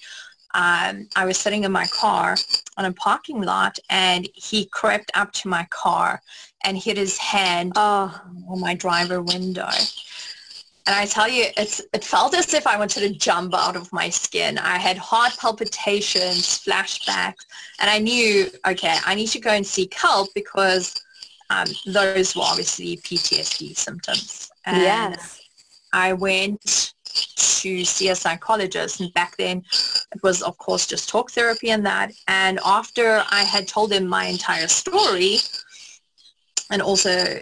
um, 0.57 1.07
I 1.15 1.25
was 1.25 1.37
sitting 1.37 1.65
in 1.65 1.71
my 1.71 1.85
car 1.85 2.35
on 2.77 2.85
a 2.85 2.91
parking 2.91 3.43
lot 3.43 3.77
and 3.91 4.27
he 4.33 4.65
crept 4.65 5.11
up 5.13 5.31
to 5.33 5.47
my 5.47 5.67
car 5.69 6.19
and 6.63 6.75
hit 6.75 6.97
his 6.97 7.15
hand 7.19 7.73
oh. 7.75 8.19
on 8.49 8.59
my 8.59 8.73
driver 8.73 9.21
window. 9.21 9.69
And 10.87 10.95
I 10.95 11.05
tell 11.05 11.29
you, 11.29 11.45
it's, 11.57 11.81
it 11.93 12.03
felt 12.03 12.33
as 12.33 12.55
if 12.55 12.65
I 12.65 12.75
wanted 12.75 13.01
to 13.01 13.13
jump 13.19 13.53
out 13.53 13.75
of 13.75 13.93
my 13.93 14.09
skin. 14.09 14.57
I 14.57 14.79
had 14.79 14.97
heart 14.97 15.37
palpitations, 15.39 16.65
flashbacks, 16.65 17.45
and 17.79 17.89
I 17.89 17.99
knew, 17.99 18.49
okay, 18.65 18.97
I 19.05 19.13
need 19.13 19.27
to 19.27 19.39
go 19.39 19.51
and 19.51 19.65
seek 19.65 19.93
help 19.93 20.29
because 20.33 20.95
um, 21.51 21.67
those 21.85 22.35
were 22.35 22.41
obviously 22.43 22.97
PTSD 22.97 23.77
symptoms. 23.77 24.49
And 24.65 24.81
yes. 24.81 25.39
I 25.93 26.13
went 26.13 26.93
to 27.61 27.83
see 27.83 28.09
a 28.09 28.15
psychologist. 28.15 28.99
And 28.99 29.13
back 29.13 29.37
then 29.37 29.63
it 30.13 30.21
was, 30.23 30.41
of 30.41 30.57
course, 30.57 30.85
just 30.85 31.09
talk 31.09 31.31
therapy 31.31 31.71
and 31.71 31.85
that. 31.85 32.11
And 32.27 32.59
after 32.65 33.23
I 33.31 33.43
had 33.43 33.67
told 33.67 33.91
him 33.91 34.07
my 34.07 34.25
entire 34.25 34.67
story 34.67 35.37
and 36.71 36.81
also 36.81 37.39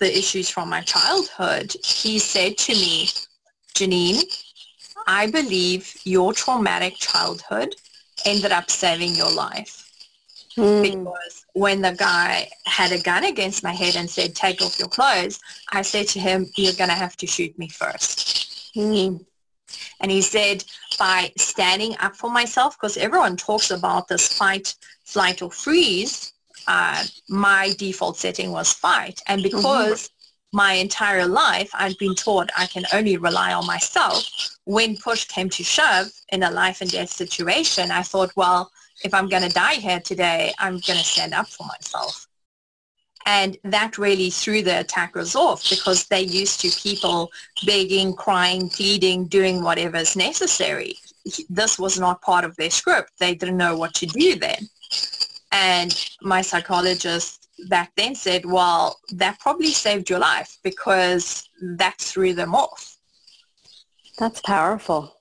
the 0.00 0.18
issues 0.18 0.48
from 0.48 0.68
my 0.68 0.80
childhood, 0.82 1.74
he 1.84 2.18
said 2.18 2.56
to 2.58 2.72
me, 2.72 3.08
Janine, 3.74 4.22
I 5.06 5.30
believe 5.30 5.96
your 6.04 6.32
traumatic 6.32 6.94
childhood 6.96 7.74
ended 8.24 8.52
up 8.52 8.70
saving 8.70 9.14
your 9.14 9.32
life. 9.32 9.86
Mm. 10.56 10.82
Because 10.82 11.46
when 11.54 11.80
the 11.80 11.92
guy 11.92 12.48
had 12.66 12.92
a 12.92 13.00
gun 13.00 13.24
against 13.24 13.62
my 13.62 13.72
head 13.72 13.96
and 13.96 14.10
said, 14.10 14.34
take 14.34 14.60
off 14.60 14.78
your 14.78 14.88
clothes, 14.88 15.40
I 15.72 15.82
said 15.82 16.08
to 16.08 16.20
him, 16.20 16.46
you're 16.56 16.74
going 16.74 16.90
to 16.90 16.96
have 16.96 17.16
to 17.18 17.26
shoot 17.26 17.56
me 17.58 17.68
first. 17.68 18.49
Mm. 18.76 19.24
And 20.00 20.10
he 20.10 20.22
said, 20.22 20.64
by 20.98 21.32
standing 21.36 21.96
up 22.00 22.16
for 22.16 22.30
myself, 22.30 22.76
because 22.76 22.96
everyone 22.96 23.36
talks 23.36 23.70
about 23.70 24.08
this 24.08 24.32
fight, 24.32 24.74
flight, 25.04 25.42
or 25.42 25.50
freeze, 25.50 26.32
uh, 26.66 27.04
my 27.28 27.72
default 27.78 28.16
setting 28.16 28.50
was 28.50 28.72
fight. 28.72 29.22
And 29.26 29.40
mm-hmm. 29.40 29.56
because 29.56 30.08
mm-hmm. 30.08 30.56
my 30.56 30.72
entire 30.74 31.26
life 31.26 31.70
I'd 31.74 31.98
been 31.98 32.14
taught 32.14 32.50
I 32.56 32.66
can 32.66 32.84
only 32.92 33.16
rely 33.16 33.52
on 33.52 33.66
myself, 33.66 34.28
when 34.64 34.96
push 34.96 35.24
came 35.24 35.48
to 35.50 35.62
shove 35.62 36.08
in 36.30 36.42
a 36.42 36.50
life 36.50 36.80
and 36.80 36.90
death 36.90 37.10
situation, 37.10 37.90
I 37.90 38.02
thought, 38.02 38.32
well, 38.36 38.70
if 39.04 39.14
I'm 39.14 39.28
going 39.28 39.42
to 39.42 39.54
die 39.54 39.74
here 39.74 40.00
today, 40.00 40.52
I'm 40.58 40.74
going 40.74 40.98
to 40.98 41.04
stand 41.04 41.32
up 41.32 41.48
for 41.48 41.66
myself. 41.66 42.26
And 43.30 43.56
that 43.62 43.96
really 43.96 44.28
threw 44.28 44.60
the 44.60 44.80
attackers 44.80 45.36
off 45.36 45.70
because 45.70 46.04
they're 46.06 46.18
used 46.42 46.60
to 46.62 46.80
people 46.82 47.30
begging, 47.64 48.12
crying, 48.12 48.68
pleading, 48.68 49.26
doing 49.28 49.62
whatever 49.62 49.98
is 49.98 50.16
necessary. 50.16 50.96
This 51.48 51.78
was 51.78 51.96
not 51.96 52.22
part 52.22 52.44
of 52.44 52.56
their 52.56 52.70
script. 52.70 53.12
They 53.20 53.36
didn't 53.36 53.56
know 53.56 53.76
what 53.76 53.94
to 53.94 54.06
do 54.06 54.34
then. 54.34 54.68
And 55.52 55.92
my 56.22 56.42
psychologist 56.42 57.46
back 57.68 57.92
then 57.94 58.16
said, 58.16 58.44
well, 58.44 58.98
that 59.12 59.38
probably 59.38 59.70
saved 59.70 60.10
your 60.10 60.18
life 60.18 60.58
because 60.64 61.48
that 61.62 61.98
threw 61.98 62.34
them 62.34 62.52
off. 62.52 62.96
That's 64.18 64.40
powerful. 64.40 65.19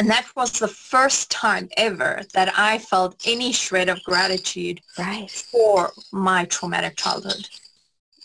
And 0.00 0.08
that 0.08 0.34
was 0.34 0.52
the 0.52 0.66
first 0.66 1.30
time 1.30 1.68
ever 1.76 2.22
that 2.32 2.50
I 2.58 2.78
felt 2.78 3.20
any 3.26 3.52
shred 3.52 3.90
of 3.90 4.02
gratitude 4.02 4.80
right. 4.98 5.30
for 5.30 5.92
my 6.10 6.46
traumatic 6.46 6.96
childhood. 6.96 7.46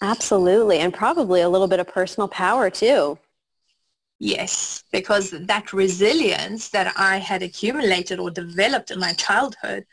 Absolutely. 0.01 0.77
And 0.79 0.93
probably 0.93 1.41
a 1.41 1.49
little 1.49 1.67
bit 1.67 1.81
of 1.81 1.87
personal 1.89 2.29
power 2.29 2.69
too. 2.69 3.19
Yes, 4.19 4.85
because 4.93 5.31
that 5.31 5.73
resilience 5.73 6.69
that 6.69 6.93
I 6.95 7.17
had 7.17 7.43
accumulated 7.43 8.19
or 8.19 8.31
developed 8.31 8.91
in 8.91 8.99
my 9.01 9.11
childhood 9.11 9.85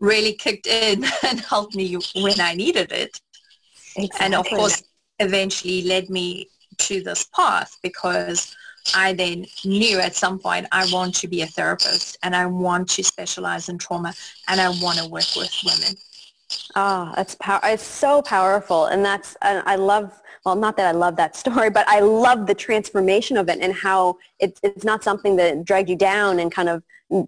really 0.00 0.32
kicked 0.32 0.66
in 0.66 1.04
and 1.22 1.40
helped 1.40 1.74
me 1.74 1.98
when 2.14 2.40
I 2.40 2.54
needed 2.54 2.92
it. 2.92 3.20
Exactly. 3.94 4.24
And 4.24 4.34
of 4.34 4.46
course, 4.46 4.84
eventually 5.18 5.82
led 5.82 6.08
me 6.08 6.48
to 6.78 7.02
this 7.02 7.28
path 7.36 7.76
because 7.82 8.56
I 8.94 9.12
then 9.12 9.46
knew 9.64 9.98
at 9.98 10.14
some 10.14 10.38
point 10.38 10.66
I 10.72 10.88
want 10.92 11.14
to 11.16 11.28
be 11.28 11.42
a 11.42 11.46
therapist 11.46 12.18
and 12.22 12.34
I 12.34 12.46
want 12.46 12.88
to 12.90 13.04
specialize 13.04 13.68
in 13.68 13.78
trauma 13.78 14.14
and 14.48 14.60
I 14.60 14.68
want 14.68 14.98
to 14.98 15.08
work 15.08 15.34
with 15.36 15.52
women. 15.64 15.96
Oh, 16.74 17.12
that's 17.16 17.34
power. 17.36 17.60
It's 17.64 17.82
so 17.82 18.22
powerful. 18.22 18.86
And 18.86 19.04
that's, 19.04 19.36
and 19.42 19.62
I 19.66 19.76
love, 19.76 20.20
well, 20.44 20.56
not 20.56 20.76
that 20.76 20.86
I 20.86 20.92
love 20.92 21.16
that 21.16 21.34
story, 21.36 21.70
but 21.70 21.88
I 21.88 22.00
love 22.00 22.46
the 22.46 22.54
transformation 22.54 23.36
of 23.36 23.48
it 23.48 23.58
and 23.60 23.72
how 23.72 24.18
it's, 24.38 24.60
it's 24.62 24.84
not 24.84 25.02
something 25.02 25.36
that 25.36 25.64
dragged 25.64 25.88
you 25.88 25.96
down 25.96 26.38
and 26.38 26.52
kind 26.52 26.68
of 26.68 26.82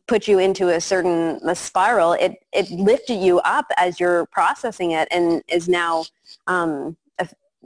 put 0.07 0.27
you 0.27 0.39
into 0.39 0.69
a 0.71 0.81
certain 0.81 1.41
a 1.49 1.55
spiral. 1.55 2.13
It, 2.13 2.45
it 2.53 2.71
lifted 2.71 3.23
you 3.23 3.41
up 3.41 3.67
as 3.77 4.01
you're 4.01 4.27
processing 4.27 4.91
it 4.93 5.09
and 5.11 5.43
is 5.49 5.69
now 5.69 6.05
um, 6.47 6.97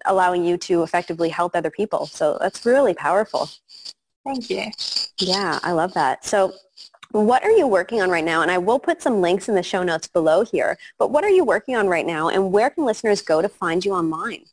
allowing 0.04 0.44
you 0.44 0.56
to 0.56 0.82
effectively 0.82 1.28
help 1.28 1.54
other 1.54 1.70
people. 1.70 2.06
So 2.06 2.38
that's 2.40 2.64
really 2.64 2.94
powerful. 2.94 3.48
Thank 4.24 4.50
you. 4.50 4.70
Yeah, 5.18 5.58
I 5.62 5.72
love 5.72 5.94
that. 5.94 6.24
So 6.24 6.52
what 7.12 7.44
are 7.44 7.50
you 7.50 7.66
working 7.66 8.00
on 8.00 8.08
right 8.08 8.24
now? 8.24 8.42
And 8.42 8.50
I 8.50 8.58
will 8.58 8.78
put 8.78 9.02
some 9.02 9.20
links 9.20 9.48
in 9.48 9.54
the 9.54 9.62
show 9.62 9.82
notes 9.82 10.08
below 10.08 10.44
here. 10.44 10.78
But 10.98 11.10
what 11.10 11.24
are 11.24 11.30
you 11.30 11.44
working 11.44 11.76
on 11.76 11.88
right 11.88 12.06
now 12.06 12.28
and 12.28 12.52
where 12.52 12.70
can 12.70 12.84
listeners 12.84 13.20
go 13.20 13.42
to 13.42 13.48
find 13.48 13.84
you 13.84 13.92
online? 13.92 14.44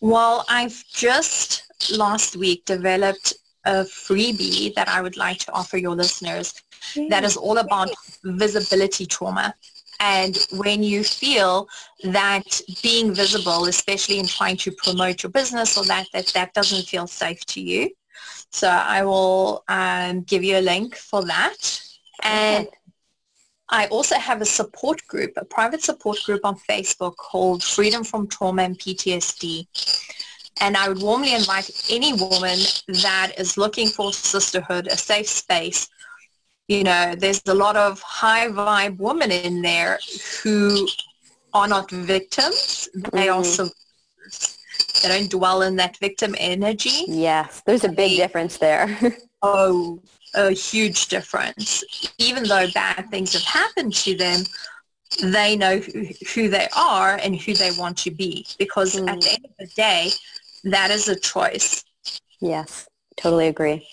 Well, 0.00 0.44
I've 0.48 0.84
just 0.92 1.64
last 1.96 2.36
week 2.36 2.64
developed 2.64 3.34
a 3.64 3.84
freebie 3.84 4.74
that 4.74 4.88
I 4.88 5.02
would 5.02 5.16
like 5.16 5.38
to 5.40 5.52
offer 5.52 5.76
your 5.76 5.96
listeners 5.96 6.54
that 7.08 7.24
is 7.24 7.36
all 7.36 7.58
about 7.58 7.90
visibility 8.24 9.06
trauma. 9.06 9.54
And 10.00 10.38
when 10.52 10.82
you 10.82 11.02
feel 11.02 11.68
that 12.04 12.60
being 12.82 13.12
visible, 13.12 13.64
especially 13.64 14.18
in 14.18 14.26
trying 14.26 14.56
to 14.58 14.70
promote 14.70 15.22
your 15.22 15.30
business 15.30 15.76
or 15.76 15.84
that, 15.86 16.06
that, 16.12 16.26
that 16.28 16.54
doesn't 16.54 16.86
feel 16.86 17.06
safe 17.06 17.44
to 17.46 17.60
you. 17.60 17.90
So 18.50 18.68
I 18.68 19.02
will 19.04 19.64
um, 19.68 20.22
give 20.22 20.44
you 20.44 20.58
a 20.58 20.60
link 20.60 20.94
for 20.94 21.24
that. 21.24 21.82
And 22.22 22.68
I 23.70 23.86
also 23.88 24.16
have 24.16 24.40
a 24.40 24.46
support 24.46 25.06
group, 25.08 25.32
a 25.36 25.44
private 25.44 25.82
support 25.82 26.18
group 26.24 26.40
on 26.44 26.56
Facebook 26.68 27.16
called 27.16 27.62
Freedom 27.62 28.02
from 28.02 28.26
Trauma 28.28 28.62
and 28.62 28.78
PTSD. 28.78 29.66
And 30.60 30.76
I 30.76 30.88
would 30.88 31.02
warmly 31.02 31.34
invite 31.34 31.70
any 31.90 32.12
woman 32.14 32.58
that 33.02 33.32
is 33.36 33.56
looking 33.56 33.88
for 33.88 34.12
sisterhood, 34.12 34.88
a 34.88 34.96
safe 34.96 35.28
space, 35.28 35.88
you 36.68 36.84
know, 36.84 37.14
there's 37.16 37.42
a 37.46 37.54
lot 37.54 37.76
of 37.76 38.00
high 38.02 38.48
vibe 38.48 38.98
women 38.98 39.30
in 39.30 39.62
there 39.62 39.98
who 40.42 40.86
are 41.54 41.66
not 41.66 41.90
victims. 41.90 42.88
They 42.94 43.26
mm-hmm. 43.26 43.34
also 43.34 43.68
they 45.02 45.08
don't 45.08 45.30
dwell 45.30 45.62
in 45.62 45.76
that 45.76 45.96
victim 45.96 46.34
energy. 46.38 47.04
Yes, 47.08 47.62
there's 47.66 47.84
a 47.84 47.88
big 47.88 48.12
they, 48.12 48.16
difference 48.16 48.58
there. 48.58 48.96
oh, 49.42 50.02
a 50.34 50.50
huge 50.50 51.08
difference. 51.08 51.84
Even 52.18 52.44
though 52.44 52.66
bad 52.74 53.10
things 53.10 53.32
have 53.32 53.42
happened 53.42 53.94
to 53.94 54.14
them, 54.14 54.42
they 55.22 55.56
know 55.56 55.78
who, 55.78 56.06
who 56.34 56.48
they 56.48 56.68
are 56.76 57.18
and 57.22 57.34
who 57.34 57.54
they 57.54 57.70
want 57.78 57.96
to 57.98 58.10
be 58.10 58.46
because 58.58 58.94
mm. 58.94 59.08
at 59.08 59.20
the 59.20 59.30
end 59.30 59.46
of 59.46 59.56
the 59.58 59.66
day, 59.74 60.10
that 60.64 60.90
is 60.90 61.08
a 61.08 61.16
choice. 61.16 61.82
Yes, 62.40 62.86
totally 63.16 63.48
agree. 63.48 63.86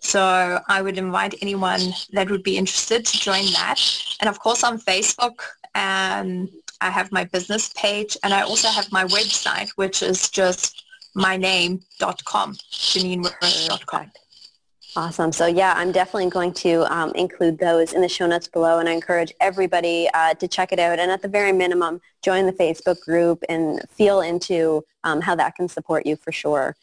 So 0.00 0.60
I 0.68 0.82
would 0.82 0.98
invite 0.98 1.34
anyone 1.42 1.80
that 2.12 2.30
would 2.30 2.42
be 2.42 2.56
interested 2.56 3.04
to 3.06 3.18
join 3.18 3.44
that. 3.52 3.80
And 4.20 4.28
of 4.28 4.40
course 4.40 4.64
on 4.64 4.78
Facebook, 4.78 5.40
um, 5.74 6.48
I 6.80 6.90
have 6.90 7.12
my 7.12 7.24
business 7.24 7.70
page 7.76 8.16
and 8.22 8.32
I 8.32 8.40
also 8.42 8.68
have 8.68 8.90
my 8.90 9.04
website, 9.04 9.70
which 9.76 10.02
is 10.02 10.30
just 10.30 10.84
myname.com, 11.16 12.54
JanineWirth.com. 12.54 14.10
Awesome. 14.96 15.30
So 15.30 15.46
yeah, 15.46 15.74
I'm 15.76 15.92
definitely 15.92 16.30
going 16.30 16.52
to 16.54 16.92
um, 16.92 17.12
include 17.14 17.58
those 17.58 17.92
in 17.92 18.00
the 18.00 18.08
show 18.08 18.26
notes 18.26 18.48
below 18.48 18.80
and 18.80 18.88
I 18.88 18.92
encourage 18.92 19.32
everybody 19.40 20.08
uh, 20.14 20.34
to 20.34 20.48
check 20.48 20.72
it 20.72 20.80
out 20.80 20.98
and 20.98 21.10
at 21.12 21.22
the 21.22 21.28
very 21.28 21.52
minimum, 21.52 22.00
join 22.22 22.46
the 22.46 22.52
Facebook 22.52 23.00
group 23.02 23.44
and 23.48 23.80
feel 23.90 24.20
into 24.20 24.82
um, 25.04 25.20
how 25.20 25.36
that 25.36 25.54
can 25.54 25.68
support 25.68 26.06
you 26.06 26.16
for 26.16 26.32
sure. 26.32 26.74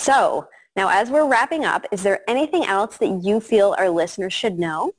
So 0.00 0.46
now, 0.78 0.90
as 0.90 1.10
we're 1.10 1.26
wrapping 1.26 1.64
up, 1.64 1.86
is 1.90 2.04
there 2.04 2.20
anything 2.30 2.64
else 2.64 2.98
that 2.98 3.24
you 3.24 3.40
feel 3.40 3.74
our 3.76 3.90
listeners 3.90 4.32
should 4.32 4.60
know? 4.60 4.92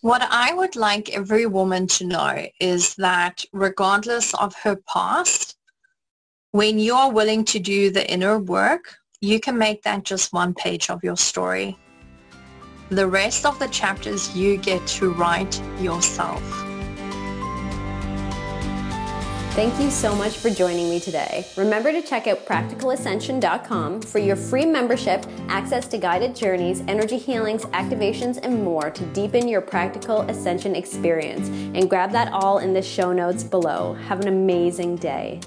What 0.00 0.26
I 0.28 0.52
would 0.52 0.74
like 0.74 1.10
every 1.10 1.46
woman 1.46 1.86
to 1.86 2.04
know 2.04 2.48
is 2.58 2.96
that 2.96 3.44
regardless 3.52 4.34
of 4.34 4.52
her 4.64 4.74
past, 4.92 5.56
when 6.50 6.80
you 6.80 6.92
are 6.96 7.12
willing 7.12 7.44
to 7.44 7.60
do 7.60 7.90
the 7.92 8.04
inner 8.10 8.36
work, 8.36 8.96
you 9.20 9.38
can 9.38 9.56
make 9.56 9.84
that 9.84 10.02
just 10.02 10.32
one 10.32 10.54
page 10.54 10.90
of 10.90 11.04
your 11.04 11.16
story. 11.16 11.78
The 12.88 13.06
rest 13.06 13.46
of 13.46 13.60
the 13.60 13.68
chapters 13.68 14.34
you 14.34 14.56
get 14.56 14.84
to 14.98 15.12
write 15.12 15.62
yourself. 15.80 16.69
Thank 19.54 19.80
you 19.80 19.90
so 19.90 20.14
much 20.14 20.38
for 20.38 20.48
joining 20.48 20.88
me 20.88 21.00
today. 21.00 21.44
Remember 21.56 21.90
to 21.90 22.00
check 22.02 22.28
out 22.28 22.46
practicalascension.com 22.46 24.00
for 24.00 24.20
your 24.20 24.36
free 24.36 24.64
membership, 24.64 25.26
access 25.48 25.88
to 25.88 25.98
guided 25.98 26.36
journeys, 26.36 26.82
energy 26.86 27.18
healings, 27.18 27.64
activations, 27.66 28.38
and 28.40 28.62
more 28.62 28.90
to 28.90 29.04
deepen 29.06 29.48
your 29.48 29.60
practical 29.60 30.20
ascension 30.30 30.76
experience. 30.76 31.48
And 31.48 31.90
grab 31.90 32.12
that 32.12 32.32
all 32.32 32.58
in 32.58 32.72
the 32.72 32.80
show 32.80 33.12
notes 33.12 33.42
below. 33.42 33.94
Have 34.06 34.20
an 34.20 34.28
amazing 34.28 34.96
day. 34.96 35.40